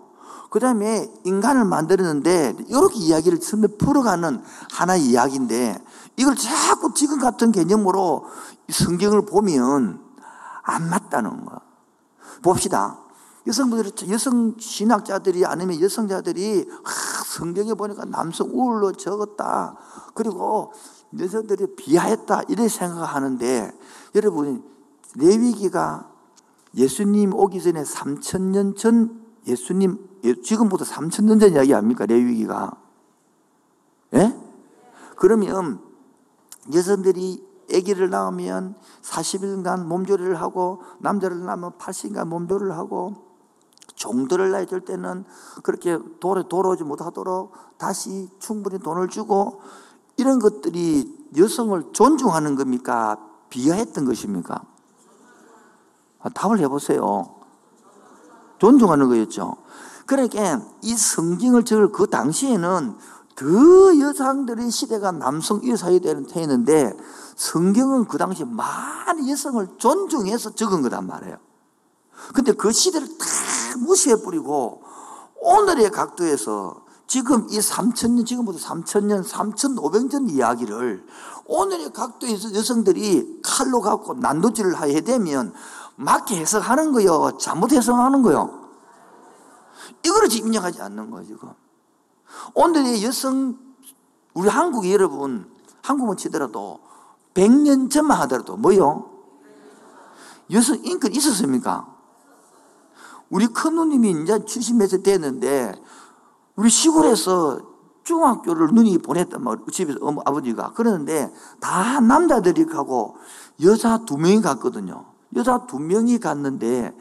[0.51, 5.83] 그 다음에 인간을 만들었는데 이렇게 이야기를 처음에 풀어가는 하나의 이야기인데
[6.17, 8.25] 이걸 자꾸 지금 같은 개념으로
[8.69, 10.01] 성경을 보면
[10.63, 11.61] 안 맞다는 거.
[12.43, 12.99] 봅시다.
[13.47, 16.91] 여성분들이, 여성 신학자들이 아니면 여성자들이 아,
[17.27, 19.77] 성경에 보니까 남성 우울로 적었다.
[20.15, 20.73] 그리고
[21.19, 22.43] 여성들이 비하했다.
[22.49, 23.73] 이렇게 생각하는데
[24.17, 24.65] 여러분,
[25.15, 26.11] 레위기가
[26.75, 30.10] 예수님 오기 전에 3천년 전 예수님, 예,
[30.43, 32.07] 지금부터 3천년 전 이야기 아닙니까?
[32.07, 32.73] 레위기가.
[34.15, 34.37] 예?
[35.17, 35.81] 그러면
[36.73, 43.31] 여성들이 아기를 낳으면 40일간 몸조리를 하고 남자를 낳으면 80일간 몸조리를 하고
[43.95, 45.25] 종들을 낳을 때는
[45.63, 49.61] 그렇게 돌에 돌아오지 못하도록 다시 충분히 돈을 주고
[50.17, 53.19] 이런 것들이 여성을 존중하는 겁니까?
[53.51, 54.63] 비하했던 것입니까?
[56.21, 57.37] 아, 답을 해보세요.
[58.59, 59.57] 존중하는 거였죠.
[60.11, 62.97] 그러니까 이 성경을 적을 그 당시에는
[63.37, 63.47] 더
[64.01, 66.97] 여성들의 시대가 남성 여사이 되는 태였는데
[67.37, 71.37] 성경은 그 당시 많은 여성을 존중해서 적은 거단 말이에요.
[72.35, 73.25] 근데 그 시대를 다
[73.79, 74.83] 무시해버리고
[75.43, 76.75] 오늘의 각도에서
[77.07, 81.07] 지금 이 3천년, 지금부터 3천년, 3,500년 이야기를
[81.47, 85.55] 오늘의 각도에서 여성들이 칼로 갖고 난도질을 하게 되면
[85.95, 87.39] 맞게 해석하는 거요.
[87.39, 88.60] 잘못 해석하는 거요.
[90.05, 91.51] 이거를 지금 인정하지 않는 거예요, 지금.
[92.55, 93.59] 오늘의 여성,
[94.35, 95.51] 우리 한국 여러분,
[95.83, 96.81] 한국은 치더라도
[97.35, 99.11] 100년 전만 하더라도 뭐요?
[100.53, 101.87] 여성 인권 있었습니까?
[103.29, 105.73] 우리 큰 누님이 이제 70몇 됐는데
[106.57, 107.61] 우리 시골에서
[108.03, 109.67] 중학교를 눈이 보냈단 말이에요.
[109.71, 110.73] 집에서 어머, 아버지가.
[110.73, 113.17] 그러는데 다 남자들이 가고
[113.63, 115.05] 여자 두 명이 갔거든요.
[115.37, 116.97] 여자 두 명이 갔는데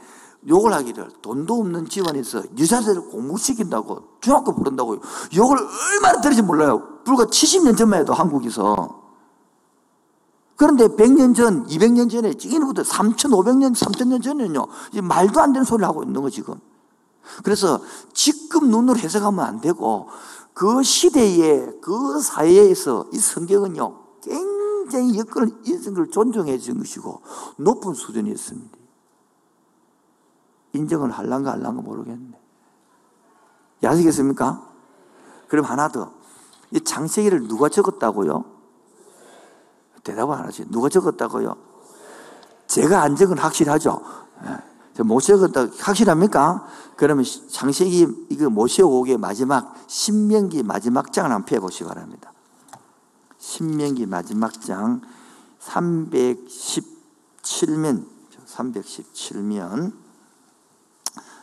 [0.47, 4.99] 욕을 하기를 돈도 없는 집안에서 여자들을 공부시킨다고 중학교 부른다고
[5.35, 6.99] 욕을 얼마나 들을지 몰라요.
[7.03, 8.99] 불과 70년 전만 해도 한국에서.
[10.55, 14.67] 그런데 100년 전, 200년 전에 찌기는부터 3,500년, 3,000년 전에는요.
[15.03, 16.55] 말도 안 되는 소리를 하고 있는 거 지금.
[17.43, 17.79] 그래서
[18.13, 20.07] 지금 눈으로 해석하면 안 되고
[20.53, 23.99] 그 시대에 그 사회에서 이 성경은요.
[24.21, 27.21] 굉장히 여건을 걸 존중해 준 것이고
[27.57, 28.78] 높은 수준이었습니다.
[30.73, 32.39] 인정을 할란가 할란가 모르겠네.
[33.83, 34.67] 야시겠습니까?
[35.47, 36.11] 그럼 하나 더.
[36.71, 38.45] 이 장세기를 누가 적었다고요?
[40.03, 40.65] 대답을 안 하지.
[40.69, 41.55] 누가 적었다고요?
[42.67, 44.01] 제가 안 적은 확실하죠?
[44.45, 44.69] 예.
[45.03, 46.67] 못 적었다 확실합니까?
[46.95, 52.33] 그러면 장세기 이거 모세오기의 마지막 신명기 마지막 장을 한번 펴보시기 바랍니다.
[53.37, 55.01] 신명기 마지막 장
[55.61, 58.05] 317면
[58.45, 59.93] 317면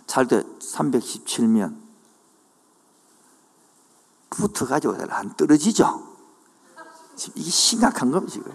[0.06, 1.76] 잘돼 317면
[4.30, 6.16] 붙어가지고 안 떨어지죠.
[7.34, 8.52] 이게 심각한 겁니다, 지금.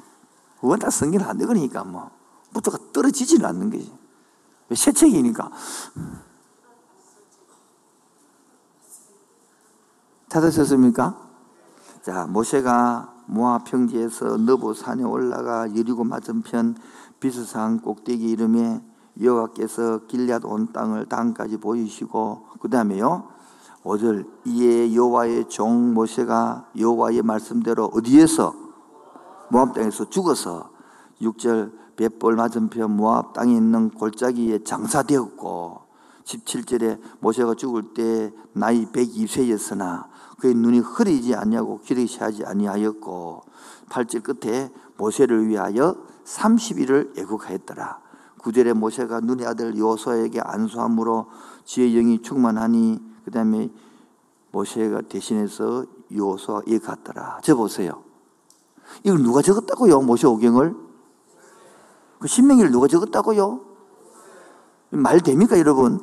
[0.61, 2.11] 워낙 성경 안 되거니까 뭐.
[2.53, 3.91] 붙어가 떨어지지는 않는 거지.
[4.75, 5.49] 새 책이니까.
[10.29, 11.29] 찾으셨습니까?
[12.03, 16.77] 자, 모세가 모압 평지에서 너보 산에 올라가 여리고 맞은편
[17.19, 18.81] 비스산 꼭대기 이름에
[19.19, 23.29] 여호와께서 길앗 온 땅을 땅까지 보이시고 그 다음에요
[23.83, 28.53] 5절 이에 여호와의 종 모세가 여호와의 말씀대로 어디에서
[29.49, 30.69] 모압 땅에서 죽어서
[31.21, 35.81] 6절 벳볼 맞은편 모압 땅에 있는 골짜기에 장사되었고
[36.23, 40.05] 17절에 모세가 죽을 때 나이 102세였으나
[40.39, 43.41] 그의 눈이 흐리지 않냐고 길이 새하지 아니하였고
[43.89, 45.95] 8절 끝에 모세를 위하여
[46.25, 47.99] 30일을 애국하였더라.
[48.41, 51.27] 9절에 모세가 눈의 아들 요소에게 안수함으로
[51.65, 53.69] 지혜의 영이 충만하니 그 다음에
[54.51, 57.39] 모세가 대신해서 요소에 갔더라.
[57.43, 58.03] 저 보세요.
[59.03, 60.01] 이걸 누가 적었다고요?
[60.01, 60.75] 모세 오경을?
[62.19, 63.61] 그 신명기를 누가 적었다고요?
[64.89, 65.99] 말 됩니까, 여러분?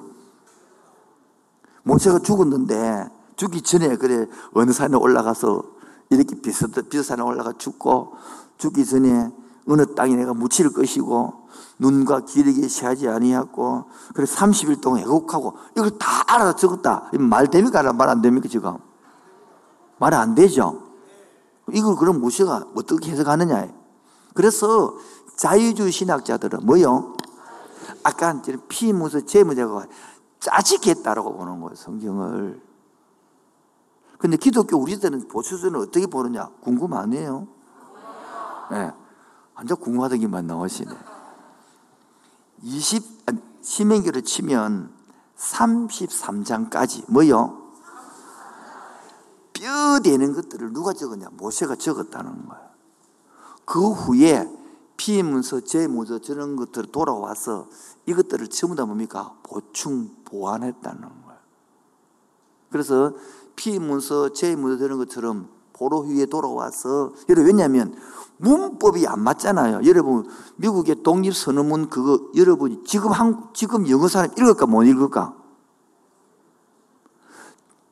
[1.82, 5.62] 모세가 죽었는데 죽기 전에 그래 어느 산에 올라가서
[6.10, 8.14] 이렇게 비슷 비슷산에 올라가 죽고
[8.58, 9.30] 죽기 전에
[9.66, 11.37] 어느 땅에 내가 묻힐 것이고
[11.78, 17.10] 눈과 기력이 새하지 아니하고 그래 30일 동안 애곡하고 이걸 다 알아 적었다.
[17.18, 17.82] 말 됩니까?
[17.92, 18.76] 말 안 됩니까 지금?
[19.98, 20.82] 말 안 되죠.
[21.72, 23.68] 이걸 그럼 무시가 어떻게 해석하느냐?
[24.34, 24.96] 그래서
[25.36, 27.14] 자유주의 신학자들은 뭐요?
[28.02, 29.86] 아까 피무서 재무제가
[30.40, 32.60] 짜집겠다라고 보는 거예요 성경을.
[34.18, 37.46] 근데 기독교 우리들은 보수들은 어떻게 보느냐 궁금 하네요.
[38.70, 38.90] 네.
[39.54, 40.90] 완전 궁금하다기만 나오시네.
[42.62, 43.26] 20,
[43.62, 44.92] 시민기를 치면
[45.36, 47.70] 33장까지, 뭐요?
[49.52, 51.28] 뼈 되는 것들을 누가 적었냐?
[51.32, 52.68] 모세가 적었다는 거예요.
[53.64, 54.48] 그 후에
[54.96, 57.68] 피문서, 제문서 저런 것들을 돌아와서
[58.06, 59.36] 이것들을 전부 다 뭡니까?
[59.42, 61.38] 보충, 보완했다는 거예요.
[62.70, 63.14] 그래서
[63.54, 67.94] 피문서, 제문서 저런 것처럼 보로 후에 돌아와서, 여러분, 왜냐하면
[68.38, 69.80] 문법이 안 맞잖아요.
[69.84, 75.34] 여러분, 미국의 독립 선언문 그거, 여러분, 지금 한, 지금 영어 사람 읽을까, 못 읽을까?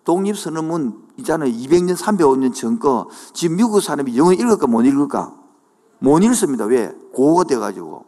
[0.05, 1.51] 독립 선언문 있잖아요.
[1.51, 5.35] 200년, 300년 전 거, 지금 미국 사람이 영어 읽을까, 못 읽을까?
[5.99, 6.65] 못 읽습니다.
[6.65, 6.93] 왜?
[7.13, 8.05] 고가 돼가지고.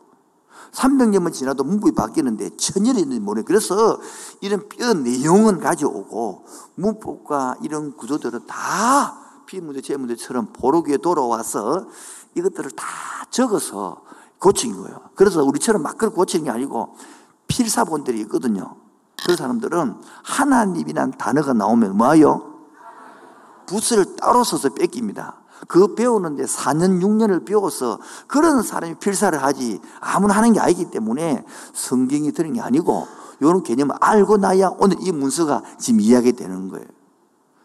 [0.73, 3.99] 300년만 지나도 문법이 바뀌는데 천년이 모르 그래서
[4.43, 11.87] 이런 뼈 내용은 가져오고 문법과 이런 구조들은 다 피문제, 제문제처럼 보르기에 돌아와서
[12.35, 12.85] 이것들을 다
[13.31, 14.03] 적어서
[14.39, 15.11] 고친 거예요.
[15.15, 16.95] 그래서 우리처럼 막 고친 게 아니고
[17.49, 18.77] 필사본들이 있거든요.
[19.27, 22.55] 그 사람들은 하나님이란 단어가 나오면 뭐요?
[23.67, 25.41] 붓을 따로 써서 뺏깁니다.
[25.67, 32.33] 그 배우는데 4년, 6년을 배워서 그런 사람이 필사를 하지 아무나 하는 게 아니기 때문에 성경이
[32.33, 33.09] 들은 게 아니고
[33.41, 36.87] 이런 개념을 알고 나야 오늘 이 문서가 지금 이야기 되는 거예요.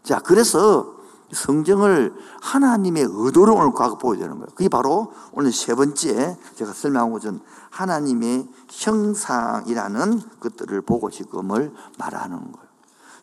[0.02, 0.93] 자, 그래서
[1.34, 4.48] 성경을 하나님의 의도로 오늘 과거 보여야 되는 거예요.
[4.56, 12.68] 그게 바로 오늘 세 번째 제가 설명하고 전 하나님의 형상이라는 것들을 보고 지금을 말하는 거예요.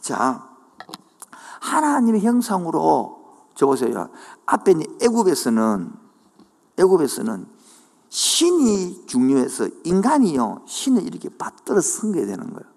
[0.00, 0.48] 자,
[1.60, 3.20] 하나님의 형상으로
[3.54, 4.08] 저 보세요.
[4.46, 5.92] 앞에 애굽에서는
[6.78, 7.46] 애굽에서는
[8.08, 12.70] 신이 중요해서 인간이요 신을 이렇게 받들어 섬겨야 되는 거예요.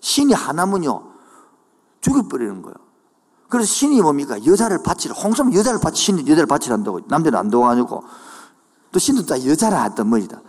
[0.00, 1.12] 신이 하나면요
[2.00, 2.83] 죽여버리는 거예요.
[3.58, 5.14] 그래서 신이 뭡니까 여자를 바치라.
[5.14, 8.02] 홍수면 여자를 바치 신이 여자를 바치란다고 남자는 안 도와가지고
[8.90, 10.42] 또 신도 다 여자를 하던 뭐이다.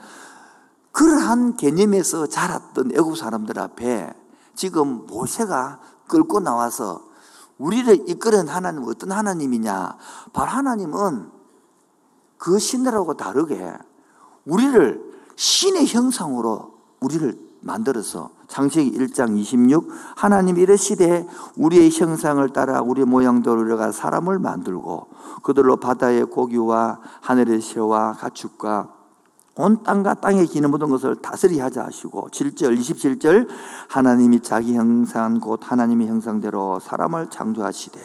[0.92, 4.12] 그러한 개념에서 자랐던 애국 사람들 앞에
[4.56, 7.04] 지금 모세가 끌고 나와서
[7.60, 9.98] 우리를 이끄는 하나님은 어떤 하나님이냐?
[10.34, 11.30] 바로 하나님은
[12.40, 13.72] 그 신들하고 다르게
[14.46, 15.00] 우리를
[15.36, 23.92] 신의 형상으로 우리를 만들어서 창세기 1장 26 하나님 이르시되 우리의 형상을 따라 우리 모양대로 우리가
[23.92, 25.08] 사람을 만들고
[25.42, 28.90] 그들로 바다의 고기와 하늘의 새와 가축과
[29.58, 33.48] 온 땅과 땅에 기는 모든 것을 다스리 하자 하시고 7절 27절
[33.88, 38.00] 하나님이 자기 형상 곧 하나님의 형상대로 사람을 창조하시되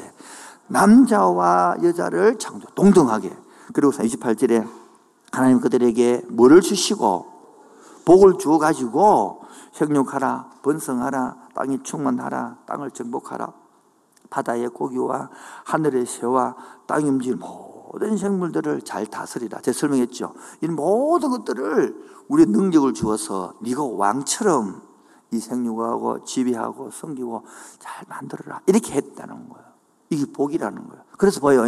[0.69, 3.37] 남자와 여자를 창조 동등하게.
[3.73, 4.67] 그리고 28절에
[5.33, 7.27] 하나님 그들에게 뭐를 주시고
[8.05, 9.40] 복을 주어 가지고
[9.73, 13.53] 생육하라 번성하라 땅이 충만하라 땅을 정복하라
[14.31, 15.31] 바다의 고기와
[15.65, 16.57] 하늘의 새와
[16.87, 19.61] 땅 움직일 모든 생물들을 잘 다스리라.
[19.61, 20.35] 제가 설명했죠.
[20.63, 24.83] 이 모든 것들을 우리 능력을 주어서 네가 왕처럼
[25.33, 27.45] 이 생육하고 지배하고 섬기고
[27.79, 28.61] 잘 만들어라.
[28.67, 29.71] 이렇게 했다는 거예요.
[30.11, 31.03] 이게 복이라는 거예요.
[31.19, 31.63] 그래서 봐요.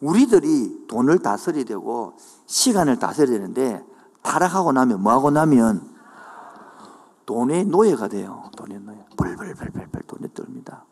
[0.00, 3.84] 우리들이 돈을 다스려야 되고 시간을 다스려야 되는데
[4.22, 5.95] 타락하고 나면 뭐하고 나면
[7.26, 8.50] 돈의 노예가 돼요.
[8.56, 9.04] 돈의 노예.
[9.16, 10.84] 벌벌벌벌벌 돈에 뜰니다.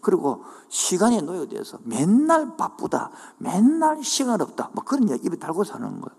[0.00, 3.10] 그리고 시간에 노예돼서 맨날 바쁘다.
[3.36, 4.70] 맨날 시간 없다.
[4.72, 6.18] 뭐 그런 얘기 입에 달고 사는 거예요.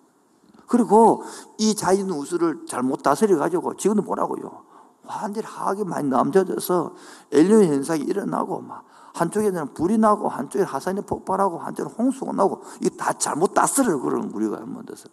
[0.68, 1.24] 그리고
[1.58, 4.64] 이 자연 우수를 잘못 다스려가지고 지금도 뭐라고요.
[5.04, 6.94] 완전히 하악이 많이 남겨져서
[7.32, 13.12] 엘리온 현상이 일어나고 막 한쪽에는 불이 나고 한쪽에 하산이 폭발하고 한쪽에 홍수가 나고 이게 다
[13.14, 15.10] 잘못 다스려 그러는 우리가 잘못해서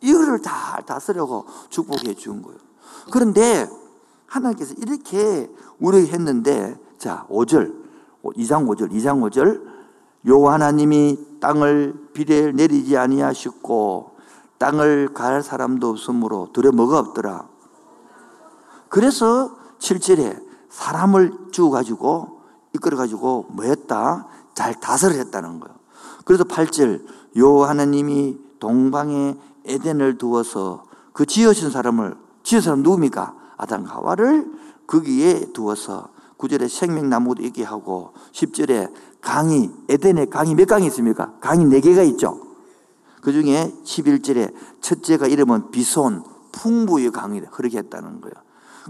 [0.00, 2.67] 이거를 다 다스려고 축복해 준 거예요.
[3.10, 3.68] 그런데
[4.26, 7.74] 하나님께서 이렇게 우리에게 했는데 자, 5절.
[8.22, 8.90] 2장 5절.
[8.92, 9.62] 2장 5절.
[10.28, 14.16] 요 하나님이 땅을 비례 내리지 아니하셨고
[14.58, 17.48] 땅을 갈 사람도 없으므로 뭐가 없더라.
[18.88, 22.40] 그래서 7절에 사람을 주어 가지고
[22.74, 24.26] 이끌어 가지고 뭐 했다?
[24.54, 25.76] 잘 다스려 했다는 거예요.
[26.24, 27.04] 그래서 8절
[27.38, 32.16] 요 하나님이 동방에 에덴을 두어서 그 지으신 사람을
[32.48, 33.34] 지은 사람 누굽니까?
[33.58, 34.50] 아담 하와를
[34.86, 36.08] 거기에 두어서
[36.38, 41.34] 9절에 생명나무도 있게 하고 10절에 강이 에덴에 강이 몇 강이 있습니까?
[41.40, 42.40] 강이 4개가 있죠.
[43.20, 47.50] 그 중에 11절에 첫째가 이름은 비손 풍부의 강이다.
[47.50, 48.34] 그렇게 했다는 거예요.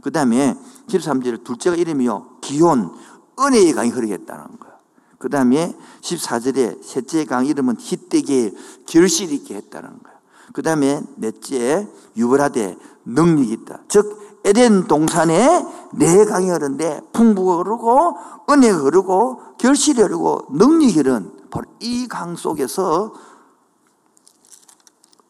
[0.03, 0.55] 그 다음에
[0.87, 2.39] 13절에 둘째가 이름이요.
[2.41, 2.93] 기온
[3.41, 4.77] 은혜의 강이 흐르게 했다는 거예요.
[5.19, 8.55] 그 다음에 14절에 셋째 강 이름은 히떼게
[8.87, 10.19] 결실 있게 했다는 거예요.
[10.53, 12.77] 그 다음에 넷째 유브라데
[13.09, 13.81] 능력이 있다.
[13.89, 18.17] 즉 에덴 동산에 네 강이 흐르는데 풍부가 흐르고
[18.51, 23.13] 은혜가 흐르고 결실이 흐르고 능력이 흐른 바로 이 강 속에서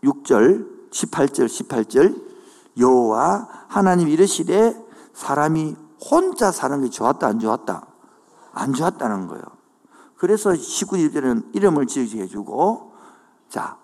[0.05, 2.23] 6절, 18절, 18절
[2.79, 4.77] 여호와 하나님 이르시되
[5.12, 5.77] 사람이
[6.11, 7.87] 혼자 사는 게 좋았다 안 좋았다?
[8.53, 9.43] 안 좋았다는 거예요.
[10.17, 12.93] 그래서 19절에는 이름을 지어주게 해주고
[13.49, 13.77] 자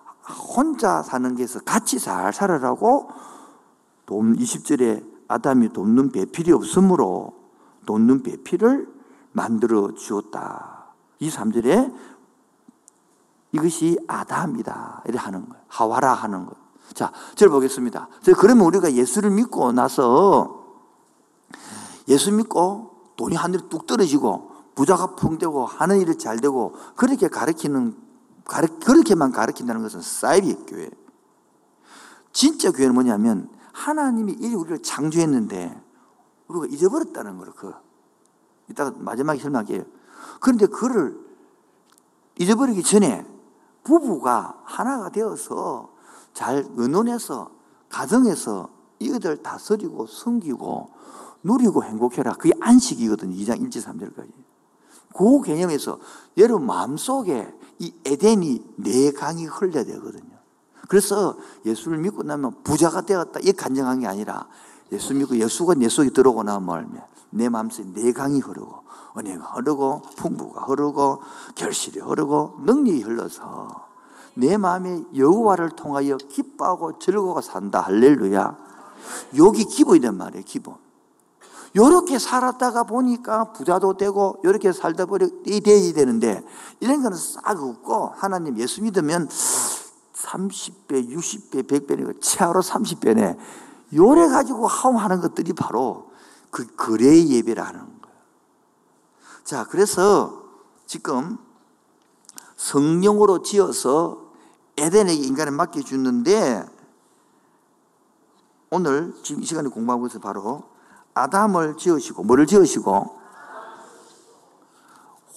[0.55, 3.09] 혼자 사는 게서 같이 잘 살아라고
[4.05, 7.33] 돈 20절에 아담이 돕는 배필이 없으므로
[7.85, 8.87] 돕는 배필을
[9.31, 10.93] 만들어 주었다.
[11.19, 11.93] 이 3절에
[13.51, 15.03] 이것이 아담이다.
[15.05, 15.63] 이렇게 하는 거예요.
[15.67, 16.65] 하와라 하는 거예요.
[16.93, 18.09] 자, 절 보겠습니다.
[18.37, 20.63] 그러면 우리가 예수를 믿고 나서
[22.07, 27.95] 예수 믿고 돈이 하늘에 뚝 떨어지고 부자가 풍되고 하는 일이 잘 되고 그렇게 가르치는
[28.43, 30.89] 가르, 그렇게만 가르친다는 것은 사이비 교회.
[32.31, 35.83] 진짜 교회는 뭐냐면 하나님이 이 우리를 창조했는데
[36.47, 37.53] 우리가 잊어버렸다는 거예요.
[37.53, 37.73] 그
[38.69, 39.83] 이따가 마지막에 설명할게요.
[40.39, 41.19] 그런데 그를
[42.39, 43.25] 잊어버리기 전에
[43.83, 45.93] 부부가 하나가 되어서
[46.33, 47.51] 잘 의논해서
[47.89, 48.69] 가정에서
[48.99, 50.89] 이것들 다스리고 섬기고
[51.43, 52.33] 누리고 행복해라.
[52.33, 53.35] 그게 안식이거든요.
[53.35, 54.31] 2장 1절 3절까지.
[55.13, 55.99] 그 개념에서
[56.37, 60.34] 여러분 마음속에 이 에덴이 내 강이 흘려야 되거든요.
[60.87, 63.39] 그래서 예수를 믿고 나면 부자가 되었다.
[63.41, 64.47] 이 간증한 게 아니라
[64.91, 68.83] 예수 믿고 예수가 내 속에 들어오고 나면 내 마음속에 내 강이 흐르고
[69.17, 71.21] 은혜가 흐르고 풍부가 흐르고
[71.55, 73.85] 결실이 흐르고 능력이 흘러서
[74.35, 77.79] 내 마음에 여호와를 통하여 기뻐하고 즐거워 산다.
[77.81, 78.57] 할렐루야.
[79.37, 80.43] 여기 기본이란 말이에요.
[80.45, 80.75] 기본.
[81.75, 86.41] 요렇게 살았다가 보니까 부자도 되고 요렇게 살다 보니 이 돼야 되는데
[86.79, 89.27] 이런 거는 싹 없고 하나님 예수 믿으면
[90.25, 93.37] 30배, 60배, 100배니까 최하로 30배네.
[93.93, 96.11] 요래 가지고 하는 것들이 바로
[96.49, 98.17] 그 거래 예배라는 거예요.
[99.43, 100.43] 자, 그래서
[100.85, 101.37] 지금
[102.55, 104.31] 성령으로 지어서
[104.77, 106.65] 에덴에게 인간을 맡겨주는데
[108.71, 110.63] 오늘 지금 이 시간에 공부하고 있어 바로
[111.13, 113.19] 아담을 지으시고 뭐를 지으시고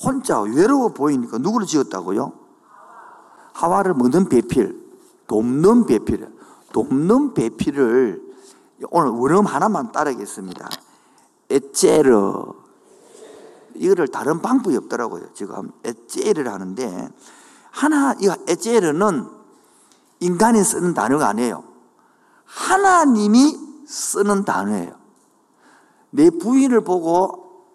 [0.02, 2.47] 혼자 외로워 보이니까 누구를 지었다고요?
[3.58, 4.80] 하와를 먹는 배필,
[5.26, 6.28] 돕는 배필,
[6.72, 8.22] 돕는 배필을
[8.90, 10.68] 오늘 원음 하나만 따르겠습니다.
[11.50, 12.34] 에체르
[13.74, 15.32] 이거를 다른 방법이 없더라고요.
[15.34, 17.08] 지금 에체르를 하는데
[17.72, 19.26] 하나 이 에체르는
[20.20, 21.64] 인간이 쓰는 단어가 아니에요.
[22.44, 24.92] 하나님이 쓰는 단어예요.
[26.10, 27.66] 내 부인을 보고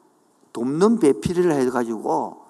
[0.54, 2.42] 돕는 배필을 해가지고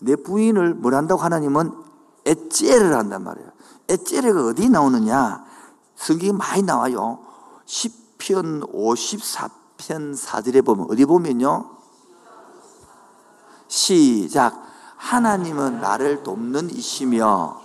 [0.00, 1.91] 내 부인을 뭘 한다고 하나님은
[2.24, 3.50] 에체를 한단 말이에요.
[3.88, 5.44] 에체르가 어디 나오느냐?
[5.96, 7.18] 성경이 많이 나와요.
[7.66, 11.70] 10편 54편 4절에 보면 어디 보면요.
[13.68, 14.62] 시작.
[14.96, 17.60] 하나님은 나를 돕는 이시며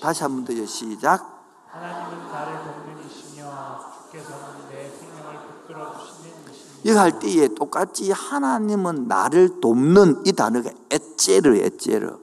[0.00, 0.66] 다시 한 번 더요.
[0.66, 1.44] 시작.
[1.68, 6.44] 하나님은 나를 돕는 이시며 주께서는 내 생명을 붙들어 주시는
[6.84, 12.18] 이시며 이거 할 때에 똑같이 하나님은 나를 돕는 이 단어가 에체르 에체르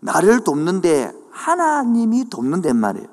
[0.00, 3.08] 나를 돕는데 하나님이 돕는단 말이에요.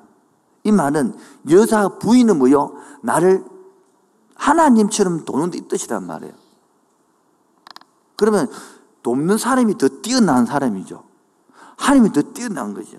[0.64, 1.14] 이 말은
[1.50, 2.74] 여자 부인은 뭐요?
[3.02, 3.44] 나를
[4.34, 6.34] 하나님처럼 돕는 이 뜻이란 말이에요.
[8.16, 8.50] 그러면
[9.02, 11.04] 돕는 사람이 더 뛰어난 사람이죠.
[11.76, 12.98] 하나님이 더 뛰어난 거죠.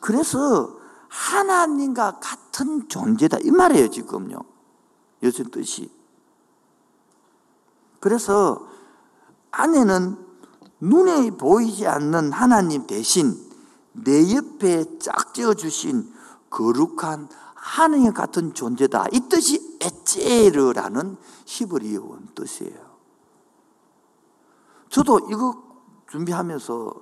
[0.00, 0.76] 그래서
[1.08, 4.55] 하나님과 같은 존재다 이 말이에요 지금요.
[5.22, 5.90] 요즘 뜻이.
[8.00, 8.68] 그래서
[9.50, 10.16] 아내는
[10.80, 13.34] 눈에 보이지 않는 하나님 대신
[13.92, 16.12] 내 옆에 짝지어 주신
[16.50, 19.06] 거룩한 하나님 같은 존재다.
[19.12, 22.96] 이 뜻이 에체르라는 히브리어 뜻이에요.
[24.88, 25.62] 저도 이거
[26.10, 26.94] 준비하면서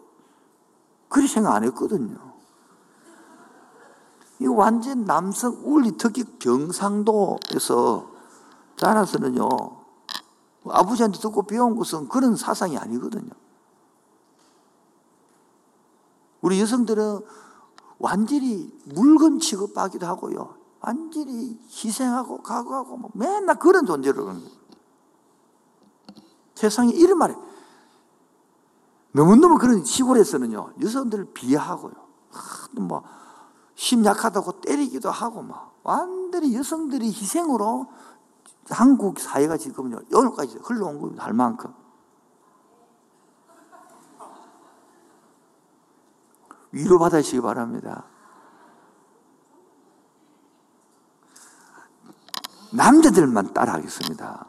[1.08, 2.33] 그리 생각 안 했거든요.
[4.44, 8.10] 이 완전 남성 원리 특히 경상도에서
[8.76, 9.48] 자라서는요,
[10.68, 13.30] 아버지한테 듣고 배운 것은 그런 사상이 아니거든요.
[16.42, 17.20] 우리 여성들은
[17.98, 20.56] 완전히 물건 취급하기도 하고요.
[20.80, 24.56] 완전히 희생하고 각오하고 뭐 맨날 그런 존재로 그러는 거예요.
[26.54, 27.34] 세상에 이런 말에
[29.12, 31.94] 너무너무 그런 시골에서는요, 여성들을 비하하고요.
[32.72, 33.04] 뭐,
[33.74, 37.86] 힘 약하다고 때리기도 하고, 막, 완전히 여성들이 희생으로
[38.70, 41.72] 한국 사회가 지금요, 오늘까지 흘러온 겁니다, 할 만큼.
[46.72, 48.04] 위로받으시기 바랍니다.
[52.72, 54.46] 남자들만 따라하겠습니다.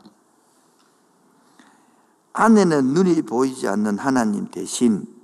[2.33, 5.14] 아내는 눈이 보이지 않는 하나님 대신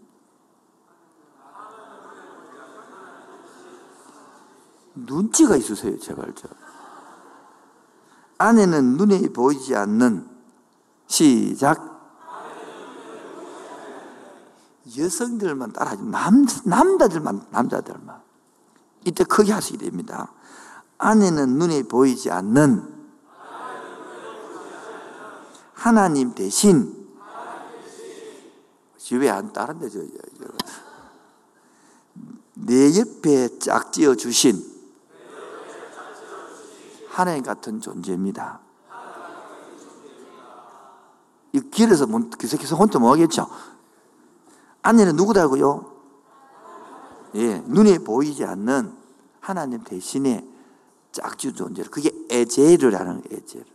[4.95, 6.49] 눈치가 있으세요, 제발 좀.
[8.37, 10.27] 아내는 눈에 보이지 않는
[11.07, 11.91] 시작
[14.97, 18.21] 여성들만 따라하지 남, 남자들만 남자들만
[19.05, 20.33] 이때 크게 하시게 됩니다.
[20.97, 23.01] 아내는 눈에 보이지 않는
[25.73, 26.99] 하나님 대신
[29.11, 30.45] 왜안 따른데 저, 저,
[32.53, 34.70] 내 옆에 짝지어 주신
[37.11, 38.61] 하나님 같은 존재입니다.
[41.51, 42.07] 이 길에서
[42.39, 43.47] 계속해서 혼자 뭐 하겠죠?
[44.81, 45.91] 아내는 누구다고요?
[47.35, 48.95] 예, 눈에 보이지 않는
[49.41, 50.47] 하나님 대신에
[51.11, 51.83] 짝지어 존재.
[51.83, 53.65] 그게 에제르라는 에제르.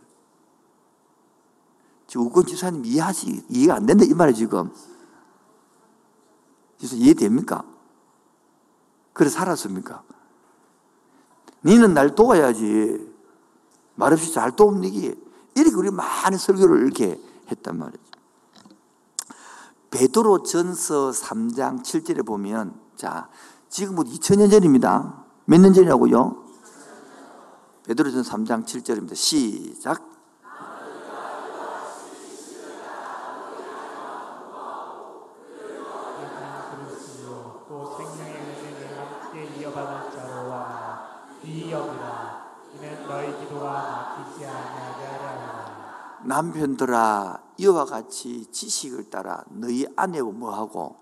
[2.07, 4.73] 지금 우권 지사님 이해하시, 이해가 안 된다, 이 말이에요, 지금.
[6.77, 7.63] 그래서 이해됩니까?
[9.13, 10.03] 그래 살았습니까?
[11.63, 13.16] 니는 날 도와야지.
[13.97, 15.13] 말없이 잘 도움니기.
[15.55, 17.19] 이렇게 우리 많은 설교를 이렇게
[17.51, 17.99] 했단 말이죠.
[19.89, 23.29] 베드로 전서 3장 7절에 보면, 자,
[23.69, 25.25] 지금부터 2000년 전입니다.
[25.45, 26.45] 몇 년 전이라고요?
[27.85, 29.15] 베드로 전서 3장 7절입니다.
[29.15, 30.16] 시작.
[46.37, 50.95] 남편들아 이와 같이 지식을 따라 너희 아내와 뭐하고?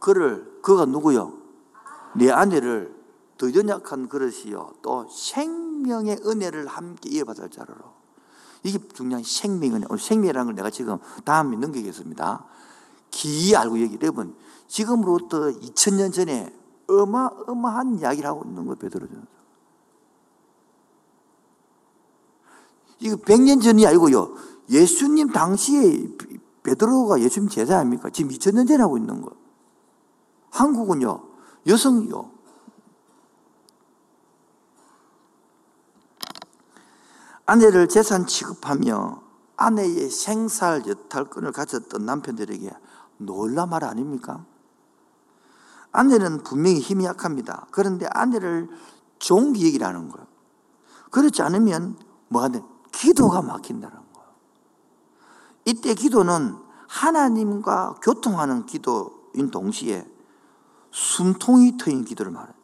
[0.00, 1.32] 그를 그가 누구요?
[2.14, 2.94] 내 아내를
[3.38, 4.74] 더 연약한 그릇이요.
[4.82, 7.74] 또 생명의 은혜를 함께 이어받을 자로
[8.62, 9.86] 이게 중요한 생명의 은혜.
[9.88, 12.44] 오늘 생명이라는 걸 내가 지금 다음에 넘기겠습니다.
[13.10, 14.36] 기 알고 얘기 여러분
[14.66, 16.54] 지금으로부터 2000년 전에
[16.88, 19.33] 어마어마한 이야기를 하고 있는 거예요 베드로전
[23.04, 24.34] 이거 100년 전이 아니고요
[24.70, 26.08] 예수님 당시에
[26.62, 28.08] 베드로가 예수님 제자 아닙니까?
[28.08, 29.30] 지금 2000년 전에 하고 있는 거
[30.50, 31.22] 한국은요
[31.66, 32.30] 여성이요
[37.44, 39.22] 아내를 재산 취급하며
[39.58, 42.70] 아내의 생살 여탈권을 가졌던 남편들에게
[43.18, 44.46] 놀라 말 아닙니까?
[45.92, 47.66] 아내는 분명히 힘이 약합니다.
[47.70, 48.68] 그런데 아내를
[49.60, 50.26] 얘기를 하는 거예요.
[51.10, 51.96] 그렇지 않으면
[52.28, 52.62] 뭐가 돼?
[53.00, 54.28] 기도가 막힌다는 거예요.
[55.64, 56.56] 이때 기도는
[56.88, 60.06] 하나님과 교통하는 기도인 동시에
[60.90, 62.54] 숨통이 트인 기도를 말해요.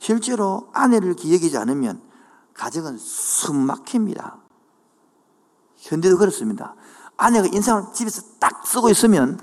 [0.00, 2.02] 실제로 아내를 기억하지 않으면
[2.54, 4.38] 가정은 숨 막힙니다.
[5.76, 6.74] 현대도 그렇습니다.
[7.16, 9.38] 아내가 인상을 집에서 딱 쓰고 있으면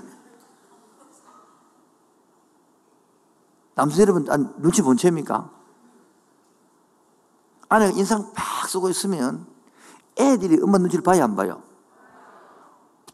[3.74, 5.50] 남성 여러분 아, 눈치 못 채입니까?
[7.68, 9.53] 아내가 인상 팍 쓰고 있으면
[10.18, 11.62] 애들이 엄마 눈치를 봐야 안 봐요?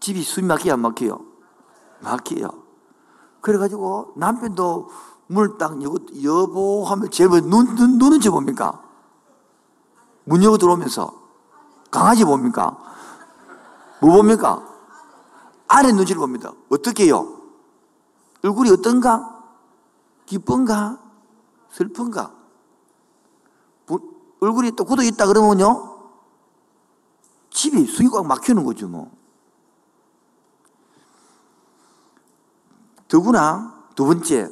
[0.01, 1.21] 집이 숨이 막히요 안 막혀요?
[2.01, 2.49] 막혀요.
[3.41, 4.91] 그래가지고 남편도
[5.29, 8.83] 문을 딱 여보, 여보 하면 제일 눈, 눈, 눈은 저 봅니까?
[10.25, 11.15] 문 열고 들어오면서
[11.91, 12.77] 강아지 봅니까?
[14.01, 14.67] 뭐 봅니까?
[15.69, 16.53] 아래 눈치를 봅니다.
[16.71, 17.41] 어떻게요?
[18.43, 19.45] 얼굴이 어떤가?
[20.27, 20.99] 기쁜가?
[21.71, 22.33] 슬픈가?
[24.41, 25.90] 얼굴이 또 굳어 있다 그러면요?
[27.51, 29.11] 집이 숨이 꽉 막히는 거죠, 뭐.
[33.09, 34.51] 더구나, 두 번째,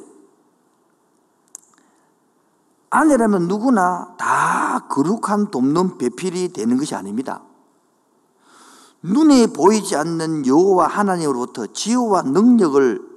[2.89, 7.43] 아내라면 누구나 다 거룩한 돕는 배필이 되는 것이 아닙니다.
[9.01, 13.09] 눈에 보이지 않는 여호와 하나님으로부터 지혜와 능력을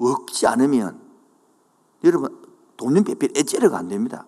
[0.00, 1.00] 얻지 않으면
[2.04, 2.36] 여러분
[2.76, 4.26] 돕는 배필 애째려가 안 됩니다.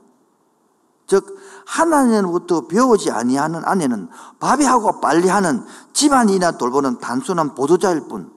[1.11, 1.37] 즉
[1.67, 4.09] 하나님으로부터 배우지 아니하는 아내는
[4.39, 8.33] 밥이하고 빨리하는 집안이나 돌보는 단순한 보도자일 뿐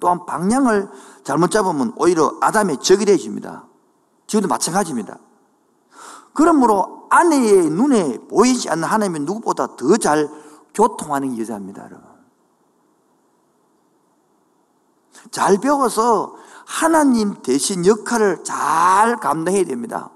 [0.00, 0.90] 또한 방향을
[1.22, 3.66] 잘못 잡으면 오히려 아담의 적이 되십니다.
[4.26, 5.18] 지금도 마찬가지입니다.
[6.32, 10.28] 그러므로 아내의 눈에 보이지 않는 하나님이 누구보다 더 잘
[10.74, 12.02] 교통하는 여자입니다, 여러분.
[15.30, 16.34] 잘 배워서
[16.66, 20.10] 하나님 대신 역할을 잘 감당해야 됩니다.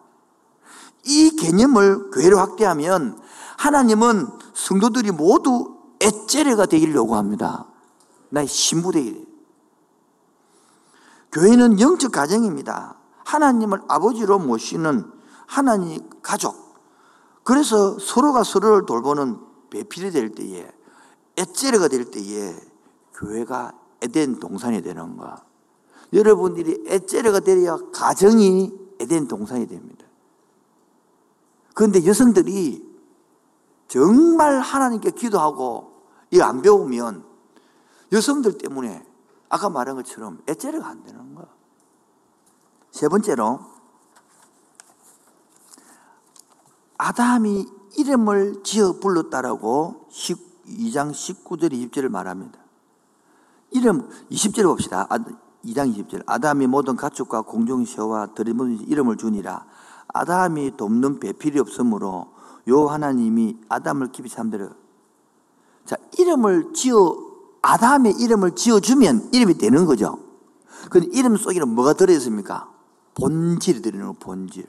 [1.05, 3.20] 이 개념을 교회로 확대하면
[3.57, 7.66] 하나님은 성도들이 모두 애째레가 되기를 요구합니다.
[8.30, 9.26] 나의 신부 되기.
[11.32, 12.96] 교회는 영적 가정입니다.
[13.24, 15.11] 하나님을 아버지로 모시는
[15.46, 16.68] 하나님 가족.
[17.42, 19.38] 그래서 서로가 서로를 돌보는
[19.70, 20.70] 배필이 될 때에
[21.36, 22.55] 에체르가 될 때에
[23.14, 23.72] 교회가
[24.03, 25.36] 에덴 동산이 되는 거.
[26.12, 30.05] 여러분들이 에체르가 되어야 가정이 에덴 동산이 됩니다.
[31.79, 32.85] 그런데 여성들이
[33.87, 36.03] 정말 하나님께 기도하고
[36.33, 37.24] 이거 안 배우면
[38.11, 39.07] 여성들 때문에
[39.49, 41.47] 아까 말한 것처럼 에체르가 안 되는 거야.
[42.91, 43.61] 세 번째로
[46.97, 52.59] 아담이 이름을 지어 불렀다라고 2장 19절 20절을 말합니다.
[53.70, 55.07] 이름 20절 봅시다.
[55.07, 56.24] 2장 아, 20절.
[56.26, 59.64] 아담이 모든 가축과 공중새와 들이묻은 이름을 주니라.
[60.09, 62.28] 아담이 돕는 배필이 없으므로
[62.68, 64.70] 요 하나님이 아담을 깊이 잠들어.
[65.84, 67.16] 자, 이름을 지어
[67.62, 70.18] 아담의 이름을 지어 주면 이름이 되는 거죠.
[70.90, 72.70] 근데 이름 속에는 뭐가 들어 있습니까?
[73.14, 74.66] 본질이 들어있는 거, 본질.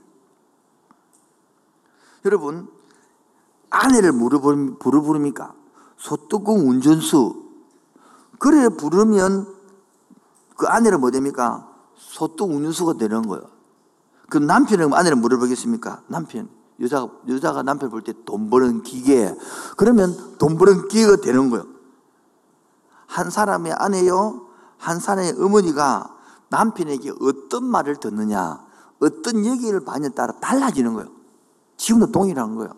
[2.25, 2.67] 여러분,
[3.69, 5.53] 아내를 뭐로 부릅니까?
[5.97, 7.45] 소뚜껑 운전수.
[8.39, 9.47] 그래 부르면
[10.55, 11.69] 그 아내를 뭐 됩니까?
[11.95, 13.58] 소뚜껑 운전수가 되는 거예요.
[14.29, 16.03] 그 남편은 아내를 뭐를 보겠습니까?
[16.07, 16.49] 남편.
[16.81, 19.35] 여자가, 여자가 남편 볼 때 돈 버는 기계.
[19.75, 21.65] 그러면 돈 버는 기계가 되는 거예요.
[23.05, 26.15] 한 사람의 아내요, 한 사람의 어머니가
[26.49, 28.65] 남편에게 어떤 말을 듣느냐,
[28.99, 31.09] 어떤 얘기를 받느냐에 따라 달라지는 거예요.
[31.77, 32.73] 지금도 동일한 거예요.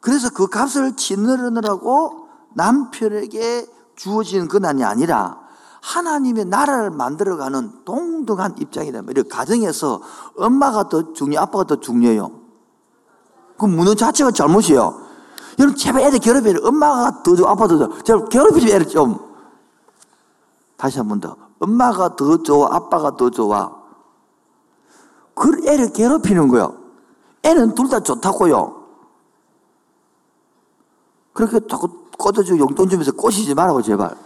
[0.00, 3.66] 그래서 그 값을 치느느라고 남편에게
[3.96, 5.40] 주어지는 권한이 아니라
[5.86, 9.02] 하나님의 나라를 만들어가는 동등한 입장이다.
[9.08, 10.00] 이렇게 가정에서
[10.36, 12.30] 엄마가 더 중요, 아빠가 더 중요해요.
[13.56, 15.06] 그 문화 자체가 잘못이에요.
[15.60, 16.56] 여러분, 제발 애들 괴롭혀요.
[16.66, 18.02] 엄마가 더, 아빠도 더.
[18.02, 19.16] 제발 괴롭히지 애를 좀.
[20.76, 21.36] 다시 한 번 더.
[21.60, 23.70] 엄마가 더 좋아, 아빠가 더 좋아.
[25.34, 26.76] 그 애를 괴롭히는 거요.
[27.44, 28.74] 애는 둘 다 좋다고요.
[31.32, 34.25] 그렇게 자꾸 꺼져주고 용돈 주면서 꼬시지 말라고, 제발.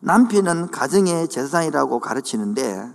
[0.00, 2.92] 남편은 가정의 재산이라고 가르치는데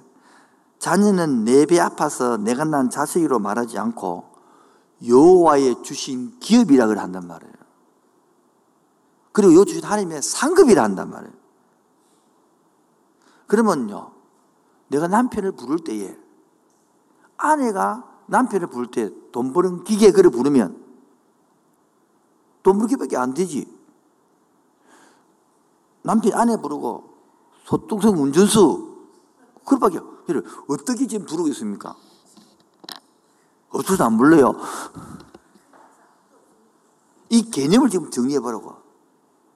[0.80, 4.32] 자녀는 내 배 아파서 내가 난 자식으로 말하지 않고
[5.06, 7.54] 여호와의 주신 기업이라 고 한단 말이에요.
[9.32, 11.34] 그리고 요 주신 하나님의 상급이라 한단 말이에요.
[13.48, 14.12] 그러면요,
[14.88, 16.18] 내가 남편을 부를 때에
[17.38, 20.82] 아내가 남편을 부를 때 돈 버는 기계 그를 부르면
[22.62, 23.68] 돈 버는 기밖에 안 되지.
[26.04, 27.10] 남편 아내 부르고
[27.66, 28.94] 소뚱성 운전수
[29.66, 30.00] 그밖에
[30.68, 31.96] 어떻게 지금 부르고 있습니까?
[33.70, 34.54] 어쩌서 안 불러요?
[37.30, 38.76] 이 개념을 지금 정리해 보라고.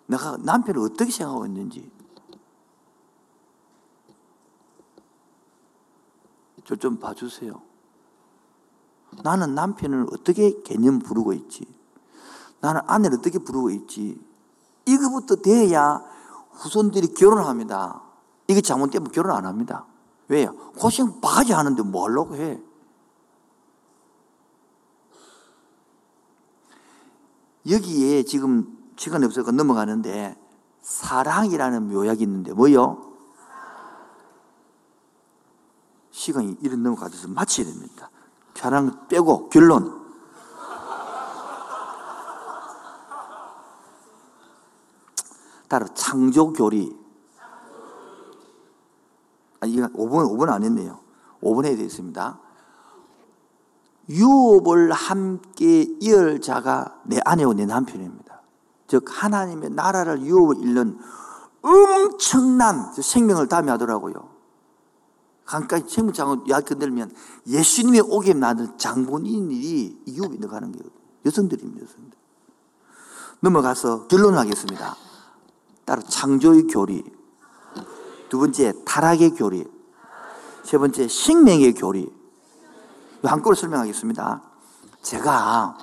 [0.07, 1.91] 내가 남편을 어떻게 생각하고 있는지.
[6.65, 7.61] 저 좀 봐주세요.
[9.23, 11.65] 나는 남편을 어떻게 개념 부르고 있지?
[12.59, 14.19] 나는 아내를 어떻게 부르고 있지?
[14.85, 16.03] 이거부터 돼야
[16.57, 18.01] 후손들이 결혼합니다.
[18.47, 19.85] 이게 잘못되면 결혼 안 합니다.
[20.27, 20.55] 왜요?
[20.77, 22.59] 고생 바지 하는데 뭐 하려고 해?
[27.69, 30.37] 여기에 지금 시간이 없어서 넘어가는데
[30.81, 33.03] 사랑이라는 묘약이 있는데 뭐요?
[36.11, 38.09] 시간이 이런 넘어가서 마쳐야 됩니다.
[38.55, 39.96] 사랑 빼고 결론.
[45.67, 46.95] 따로 창조교리.
[49.59, 50.99] 아, 이거 5번, 5번 안 했네요.
[51.41, 52.39] 5번 해야 되겠습니다.
[54.09, 58.41] 유업을 함께 이을 자가 내 아내와 내 남편입니다.
[58.87, 60.97] 즉, 하나님의 나라를 유업을 잃는
[61.61, 64.29] 엄청난 생명을 담이 하더라고요.
[65.45, 67.11] 강가에 생명장을 이야기 들면
[67.47, 70.91] 예수님의 오게 나는 장본인이 유업이 들어가는 거예요.
[71.25, 72.17] 여성들입니다, 여성들.
[73.41, 74.95] 넘어가서 결론을 하겠습니다.
[75.87, 77.01] 따로 창조의 교리.
[78.27, 79.65] 두 번째, 타락의 교리.
[80.65, 82.13] 세 번째, 생명의 교리.
[83.23, 84.41] 한꺼번에 설명하겠습니다.
[85.01, 85.77] 제가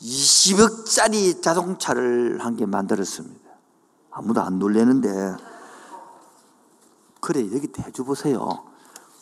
[0.00, 3.48] 20억짜리 자동차를 한 개 만들었습니다.
[4.10, 5.36] 아무도 안 놀래는데,
[7.20, 8.64] 그래, 여기 대주 보세요.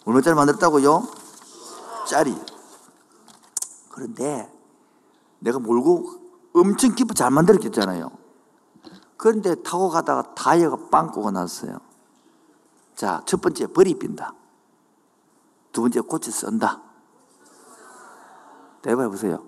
[0.07, 1.07] 얼마짜리 만들었다고요?
[2.09, 2.35] 짜리.
[3.91, 4.51] 그런데
[5.41, 6.09] 내가 몰고
[6.55, 8.24] 엄청 기쁘 잘 만들었겠잖아요.
[9.25, 11.81] 그런데 타고 가다가 타이어가 빵꾸가 났어요.
[12.95, 14.35] 자, 첫 번째, 버리 빈다.
[15.73, 16.83] 두 번째, 고치 썬다.
[18.83, 19.43] 대봐해 보세요.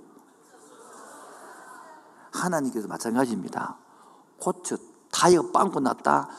[2.32, 3.76] 하나님께서 마찬가지입니다.
[4.40, 4.78] 고쳐,
[5.12, 6.30] 타이어 빵꾸 났다,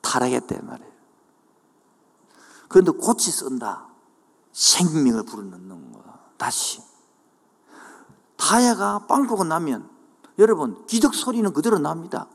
[0.00, 0.92] 타락했대 말이에요.
[2.70, 3.88] 그런데 고치 썬다.
[4.52, 6.18] 생명을 불어넣는 거야.
[6.38, 6.82] 다시.
[8.38, 9.86] 타이어가 빵꾸가 나면,
[10.38, 12.26] 여러분, 기적 소리는 그대로 납니다.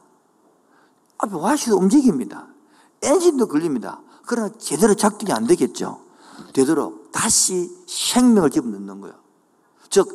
[1.17, 2.47] 앞에 와시도 움직입니다.
[3.01, 4.01] 엔진도 걸립니다.
[4.25, 5.99] 그러나 제대로 작동이 안 되겠죠.
[6.53, 9.15] 되도록 다시 생명을 집어넣는 거예요.
[9.89, 10.07] 즉,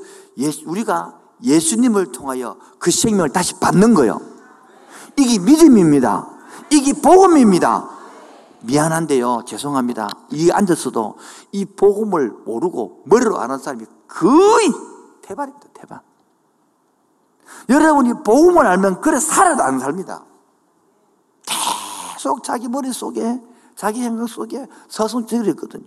[0.67, 4.21] 우리가 예수님을 통하여 그 생명을 다시 받는 거예요.
[5.17, 6.29] 이게 믿음입니다.
[6.71, 7.89] 이게 복음입니다.
[8.63, 9.45] 미안한데요.
[9.47, 10.09] 죄송합니다.
[10.31, 11.17] 이 앉았어도
[11.53, 14.73] 이 복음을 모르고 머리로 아는 사람이 거의
[15.23, 15.67] 대발입니다.
[15.73, 16.01] 대발.
[17.69, 20.25] 여러분이 복음을 알면 그래 살아도 안 삽니다.
[22.21, 23.41] 계속 자기 머릿속에
[23.75, 25.87] 자기 생각 속에 서성적거든요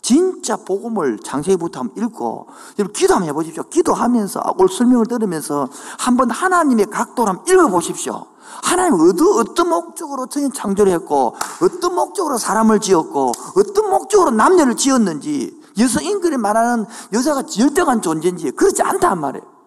[0.00, 2.46] 진짜 복음을 장세기부터 한번 읽고
[2.78, 3.64] 여러분 기도 한번 해보십시오.
[3.64, 5.68] 기도하면서 오늘 설명을 들으면서
[5.98, 8.26] 한번 하나님의 각도를 한번 읽어보십시오.
[8.62, 15.60] 하나님 어떤, 어떤 목적으로 저희 창조를 했고 어떤 목적으로 사람을 지었고 어떤 목적으로 남녀를 지었는지
[15.76, 19.57] 여성인글이 말하는 여자가 열등한 존재인지 그렇지 않단 말이에요.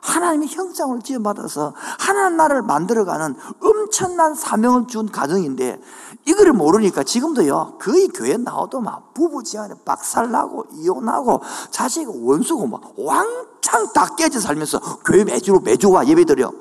[0.00, 5.80] 하나님의 형상을 지어받아서 하나님 나라를 만들어가는 엄청난 사명을 준 가정인데
[6.26, 13.92] 이거를 모르니까 지금도요 거의 교회 나와도 막 부부 지간에 박살나고 이혼하고 자식 원수고 막 왕창
[13.92, 16.52] 다 깨져 살면서 교회 매주 매주 와 예배 드려.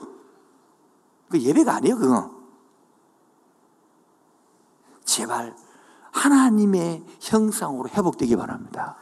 [1.29, 2.37] 그 예배가 아니에요 그거.
[5.05, 5.55] 제발
[6.11, 8.97] 하나님의 형상으로 회복되기 바랍니다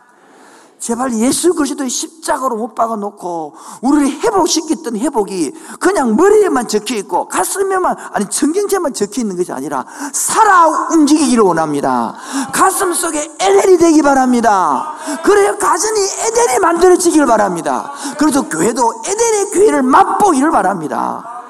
[0.80, 7.96] 제발 예수 그리스도의 십자가로 못 박아 놓고 우리를 회복시켰던 회복이 그냥 머리에만 적혀 있고 가슴에만
[8.12, 12.16] 아니 청경채만 적혀 있는 것이 아니라 살아 움직이기를 원합니다.
[12.54, 14.94] 가슴 속에 에덴이 되기 바랍니다.
[15.24, 17.92] 그래야 가정이 에덴이 만들어지기를 바랍니다.
[18.18, 21.44] 그래서 교회도 에덴의 교회를 맛보기를 바랍니다.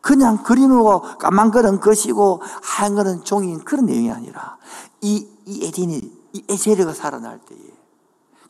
[0.00, 4.56] 그냥 그림으로 까만 거는 것이고 하얀 거는 종인 그런 내용이 아니라
[5.00, 7.73] 이, 이 에덴이 이 에세르가 살아날 때에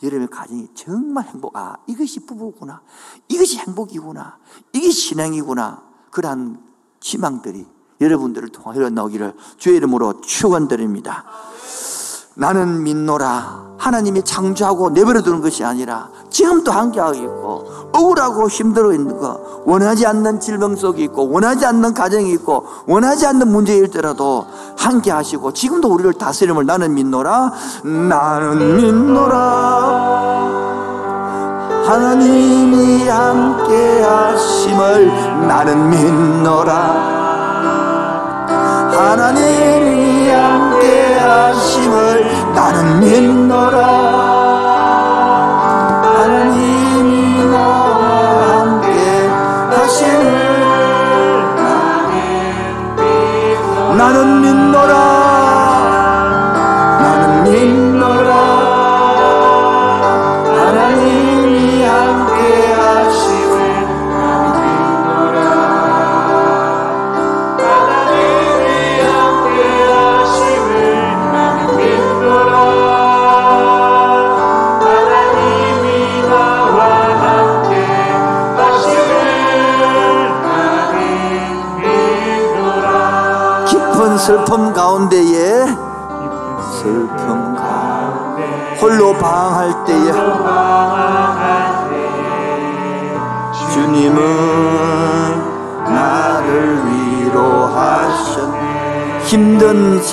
[0.05, 2.83] 여러분의 가정이 정말 행복, 아, 이것이 부부구나.
[3.29, 4.39] 이것이 행복이구나.
[4.73, 5.83] 이게 신앙이구나.
[6.11, 6.63] 그러한
[7.01, 7.67] 희망들이
[8.01, 11.25] 여러분들을 통하여 흘러나오기를 주의 이름으로 축원드립니다.
[12.37, 13.63] 나는 믿노라.
[13.79, 20.41] 하나님이 창조하고 내버려 두는 것이 아니라 지금도 함께하고 있고 억울하고 힘들어 있는 거 원하지 않는
[20.41, 24.47] 질병 속에 있고 원하지 않는 가정이 있고 원하지 않는 문제일 때라도
[24.79, 27.53] 함께 하시고 지금도 우리를 다스림을 나는 믿노라.
[27.85, 29.35] 나는 믿노라.
[31.87, 36.73] 하나님이 함께 하심을 나는 믿노라.
[38.93, 44.04] 하나님이 함께 하심을 나는 믿노라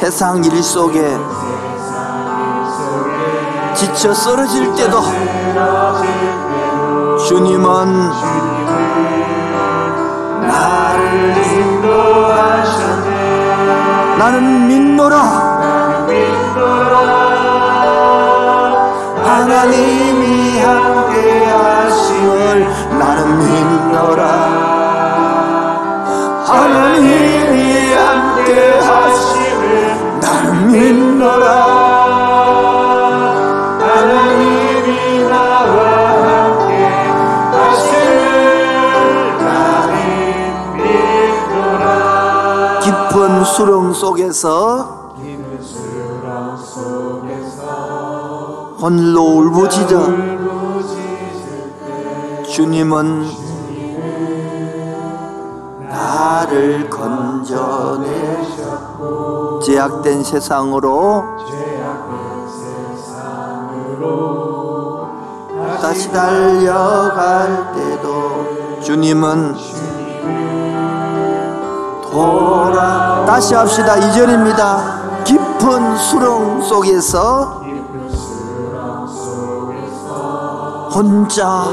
[0.02, 1.16] 세상 일 속에
[3.76, 5.00] 지쳐 쓰러질 때도
[7.28, 8.10] 주님은
[10.42, 13.10] 나를 인도하셨네
[14.18, 15.16] 나는 믿노라.
[19.24, 24.61] 하나님이 함께 하심을 나는 믿노라
[42.84, 45.12] 깊은 수렁 속에서
[48.80, 50.08] 홀로 울부짖어
[52.50, 53.41] 주님은
[59.82, 61.26] 제약된 세상으로
[65.82, 69.56] 다시 달려갈 때도 주님은
[72.12, 73.98] 돌아 다시 합시다.
[73.98, 75.24] 이절입니다.
[75.24, 77.64] 깊은 수렁 속에서
[80.94, 81.66] 혼자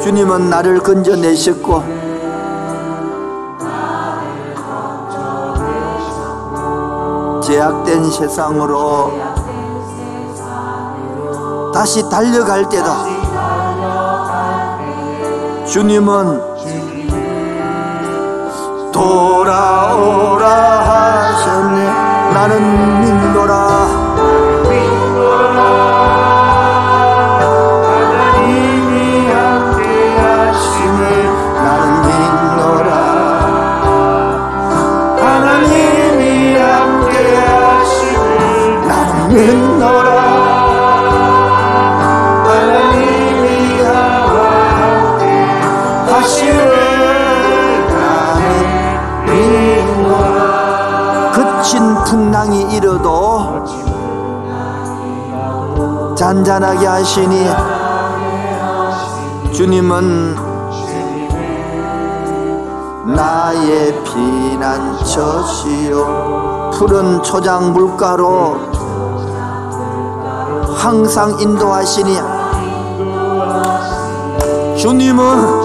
[0.00, 1.99] 주님은 나를 건져내셨고
[7.50, 9.12] 제약된 세상으로
[11.74, 13.04] 다시 달려갈 때다.
[15.66, 16.40] 주님은
[18.92, 21.86] 돌아오라 하셨네.
[22.34, 23.69] 나는 믿노라
[52.10, 53.64] 풍랑이 일어도
[56.16, 57.46] 잔잔하게 하시니
[59.52, 60.34] 주님은
[63.14, 65.92] 나의 피난처시요
[66.74, 68.56] 푸른 초장 물가로
[70.74, 72.16] 항상 인도하시니
[74.76, 75.60] 주님은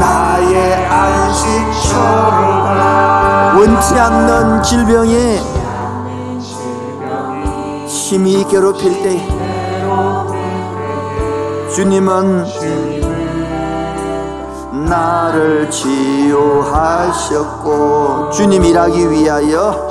[0.00, 2.61] 나의 안식처로
[3.54, 5.38] 원치 않는 질병에
[7.86, 9.20] 심히 괴롭힐 때
[11.74, 12.44] 주님은
[14.88, 17.10] 나를 치유하셨고
[18.30, 19.88] 주님 일하기 위하여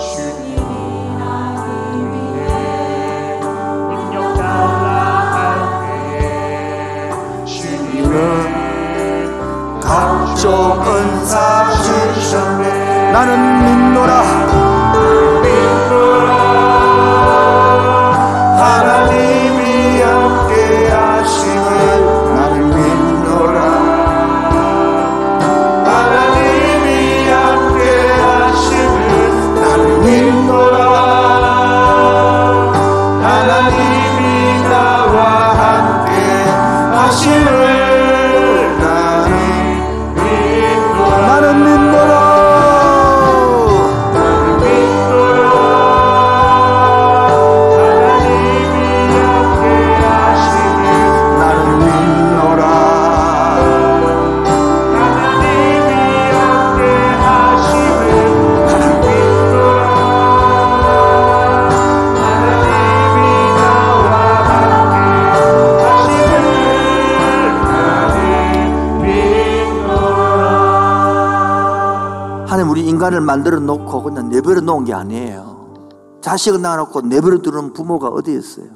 [73.42, 75.90] 만들어 놓고 그냥 내버려 놓은 게 아니에요.
[76.22, 78.68] 자식을 낳아놓고 내버려 두는 부모가 어디 있어요?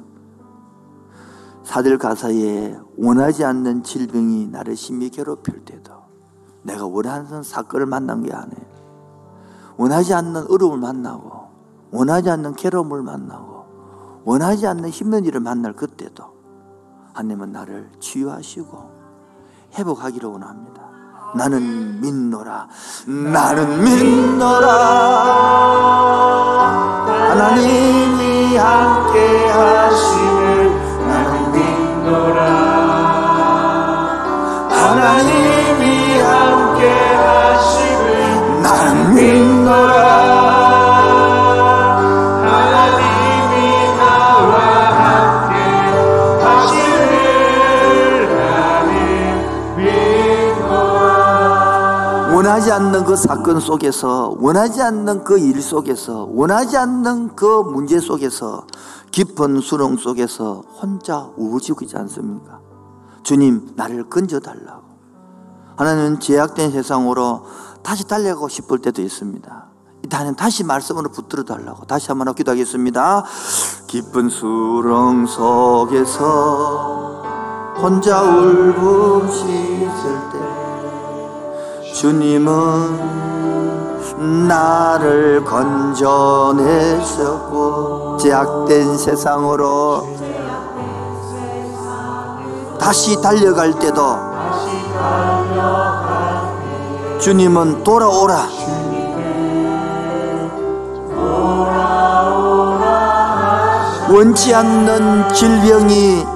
[1.62, 5.92] 사들 가사에 원하지 않는 질병이 나를 심히 괴롭힐 때도
[6.62, 8.66] 내가 원하는 사건을 만난 게 아니에요.
[9.76, 11.46] 원하지 않는 어려움을 만나고
[11.92, 16.24] 원하지 않는 괴로움을 만나고 원하지 않는 힘든 일을 만날 그때도
[17.12, 18.96] 하나님은 나를 치유하시고
[19.74, 20.65] 회복하기를 원합니다
[21.34, 22.66] 나는 믿노라.
[23.06, 24.68] 나는 믿노라.
[27.28, 30.25] 하나님이 함께 하심
[52.56, 58.66] 원하지 않는 그 사건 속에서 원하지 않는 그 일 속에서 원하지 않는 그 문제 속에서
[59.10, 62.60] 깊은 수렁 속에서 혼자 우지고 있지 않습니까?
[63.22, 64.84] 주님 나를 건져달라고.
[65.76, 67.42] 하나님은 제약된 세상으로
[67.82, 69.66] 다시 달려가고 싶을 때도 있습니다.
[70.10, 73.24] 하나님 다시 말씀으로 붙들어 달라고 다시 한번 기도하겠습니다.
[73.86, 76.22] 깊은 수렁 속에서
[77.82, 79.90] 혼자 울부짖을
[80.32, 80.55] 때
[81.96, 82.98] 주님은
[84.46, 86.58] 나를 건져내셨고
[88.18, 90.06] 제약된 세상으로
[92.78, 94.18] 다시 달려갈 때도
[97.18, 98.46] 주님은 돌아오라.
[104.10, 106.26] 원치 않는 질병이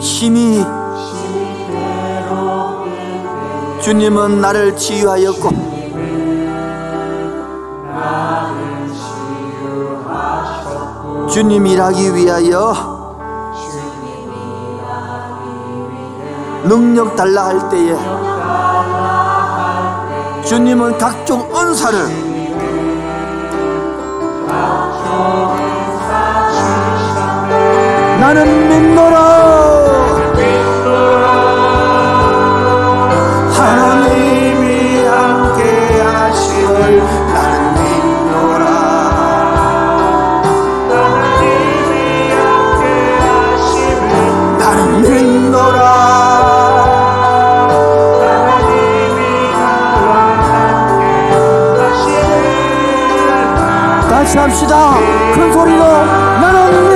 [0.00, 0.83] 힘이
[3.84, 5.50] 주님은 나를 치유하였고
[11.30, 12.72] 주님 일하기 위하여
[16.62, 17.94] 능력 달라 할 때에
[20.44, 22.08] 주님은 각종 은사를
[28.18, 30.03] 나는 믿노라
[54.34, 54.94] 같이 합시다.
[55.32, 56.93] 큰 소리로 나는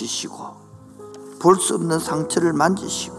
[0.00, 0.60] 고치시고
[1.40, 3.16] 볼 수 없는 상처를 만지시고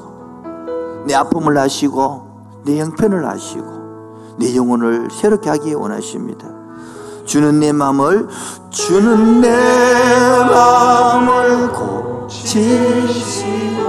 [1.05, 6.47] 내 아픔을 아시고 내 형편을 아시고 내 영혼을 새롭게 하기 원하십니다.
[7.25, 8.27] 주는 내 마음을
[8.69, 9.49] 주는 내
[10.49, 13.81] 마음을 고치시고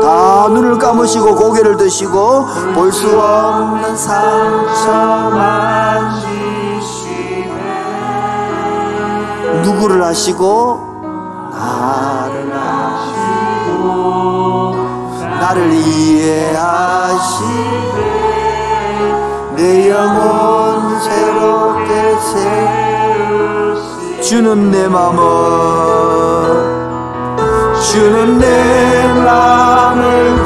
[0.00, 6.30] 다 눈을 감으시고 고개를 드시고 볼 수 없는 상처 만지시네
[9.64, 10.79] 누구를 아시고
[20.00, 25.20] 영혼 새롭게 새 주는 내 맘을
[27.82, 30.36] 주는 내 맘을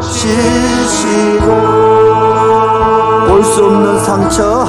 [0.00, 1.46] 고치시고
[3.28, 4.64] 볼 수 없는 상처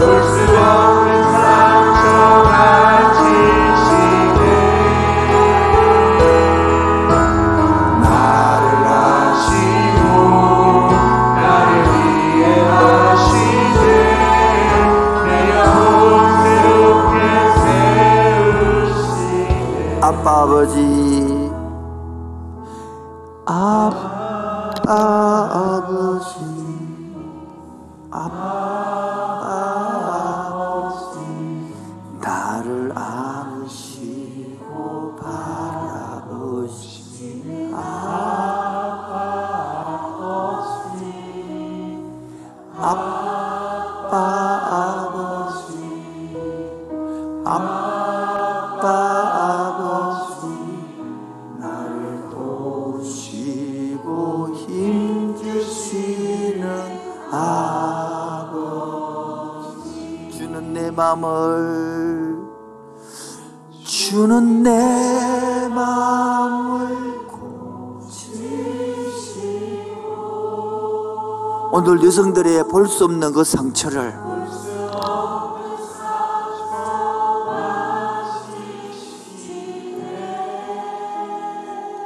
[72.08, 74.14] 여성들의 볼 수 없는 그 상처를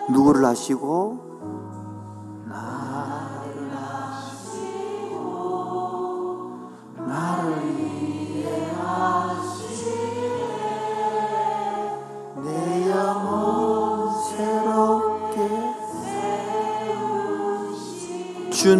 [0.09, 1.20] 누구를 아시고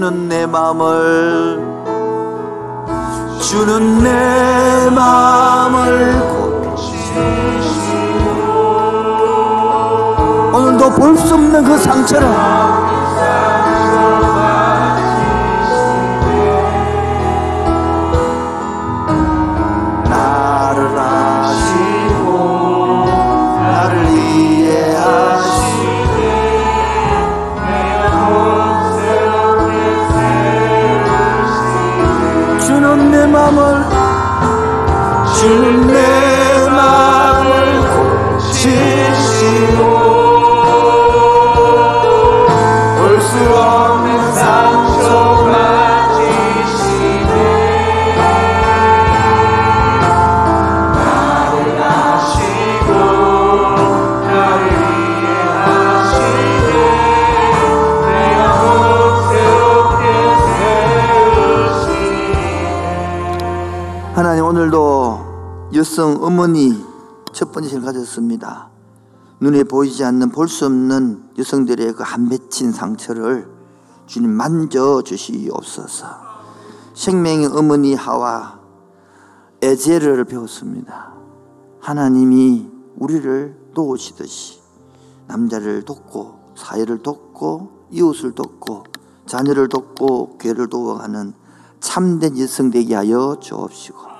[0.02, 1.60] 주는 내 맘을
[3.40, 4.90] 주는 내
[6.28, 6.92] 고치시고
[10.56, 12.28] 오늘도 볼 수 없는 그 상처를
[35.42, 35.91] 주
[65.92, 66.72] 여성 어머니
[67.34, 68.70] 첫 번째 를 가졌습니다.
[69.42, 73.50] 눈에 보이지 않는 볼 수 없는 여성들의 그 한 맺힌 상처를
[74.06, 76.08] 주님 만져 주시옵소서.
[76.94, 78.62] 생명의 어머니 하와
[79.62, 81.12] 에제르를 배웠습니다.
[81.82, 84.62] 하나님이 우리를 도우시듯이
[85.28, 88.86] 남자를 돕고 사회를 돕고 이웃을 돕고
[89.26, 91.34] 자녀를 돕고 교회를 도와가는
[91.82, 94.11] 참된 여성 되게 하여 주옵시고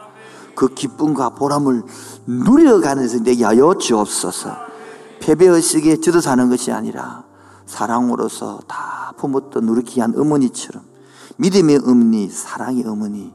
[0.62, 1.82] 그 기쁨과 보람을
[2.28, 4.56] 누려가는 여성 되게 하여 주옵소서
[5.20, 7.24] 패배의식에 젖어 사는 것이 아니라
[7.66, 10.84] 사랑으로서 다 품었던 우리 귀한 어머니처럼
[11.38, 13.34] 믿음의 어머니, 사랑의 어머니,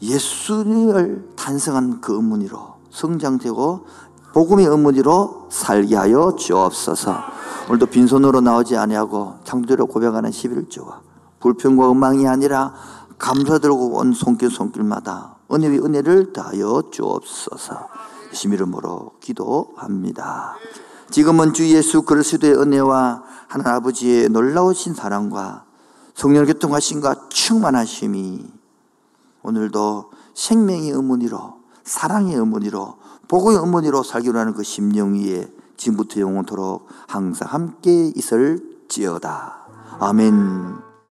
[0.00, 3.84] 예수님을 탄생한 그 어머니로 성장되고
[4.32, 7.18] 복음의 어머니로 살게 하여 주옵소서.
[7.68, 11.00] 오늘도 빈손으로 나오지 아니하고 창조로 고백하는 11조와
[11.40, 12.72] 불평과 음망이 아니라
[13.18, 17.88] 감사 들고 온 손길 손길마다 은혜의 은혜를 다하여 주옵소서.
[18.32, 20.56] 예수 이름으로 기도합니다.
[21.10, 25.64] 지금은 주 예수 그리스도의 은혜와 하나님 아버지의 놀라우신 사랑과
[26.14, 28.44] 성령 교통하심과 충만하심이
[29.42, 32.96] 오늘도 생명의 의문으로 사랑의 어머니로
[33.28, 39.66] 복의 어머니로 살기로 하는 그 심령 위에 지금부터 영원토록 항상 함께 있을지어다.
[40.00, 40.83] 아멘.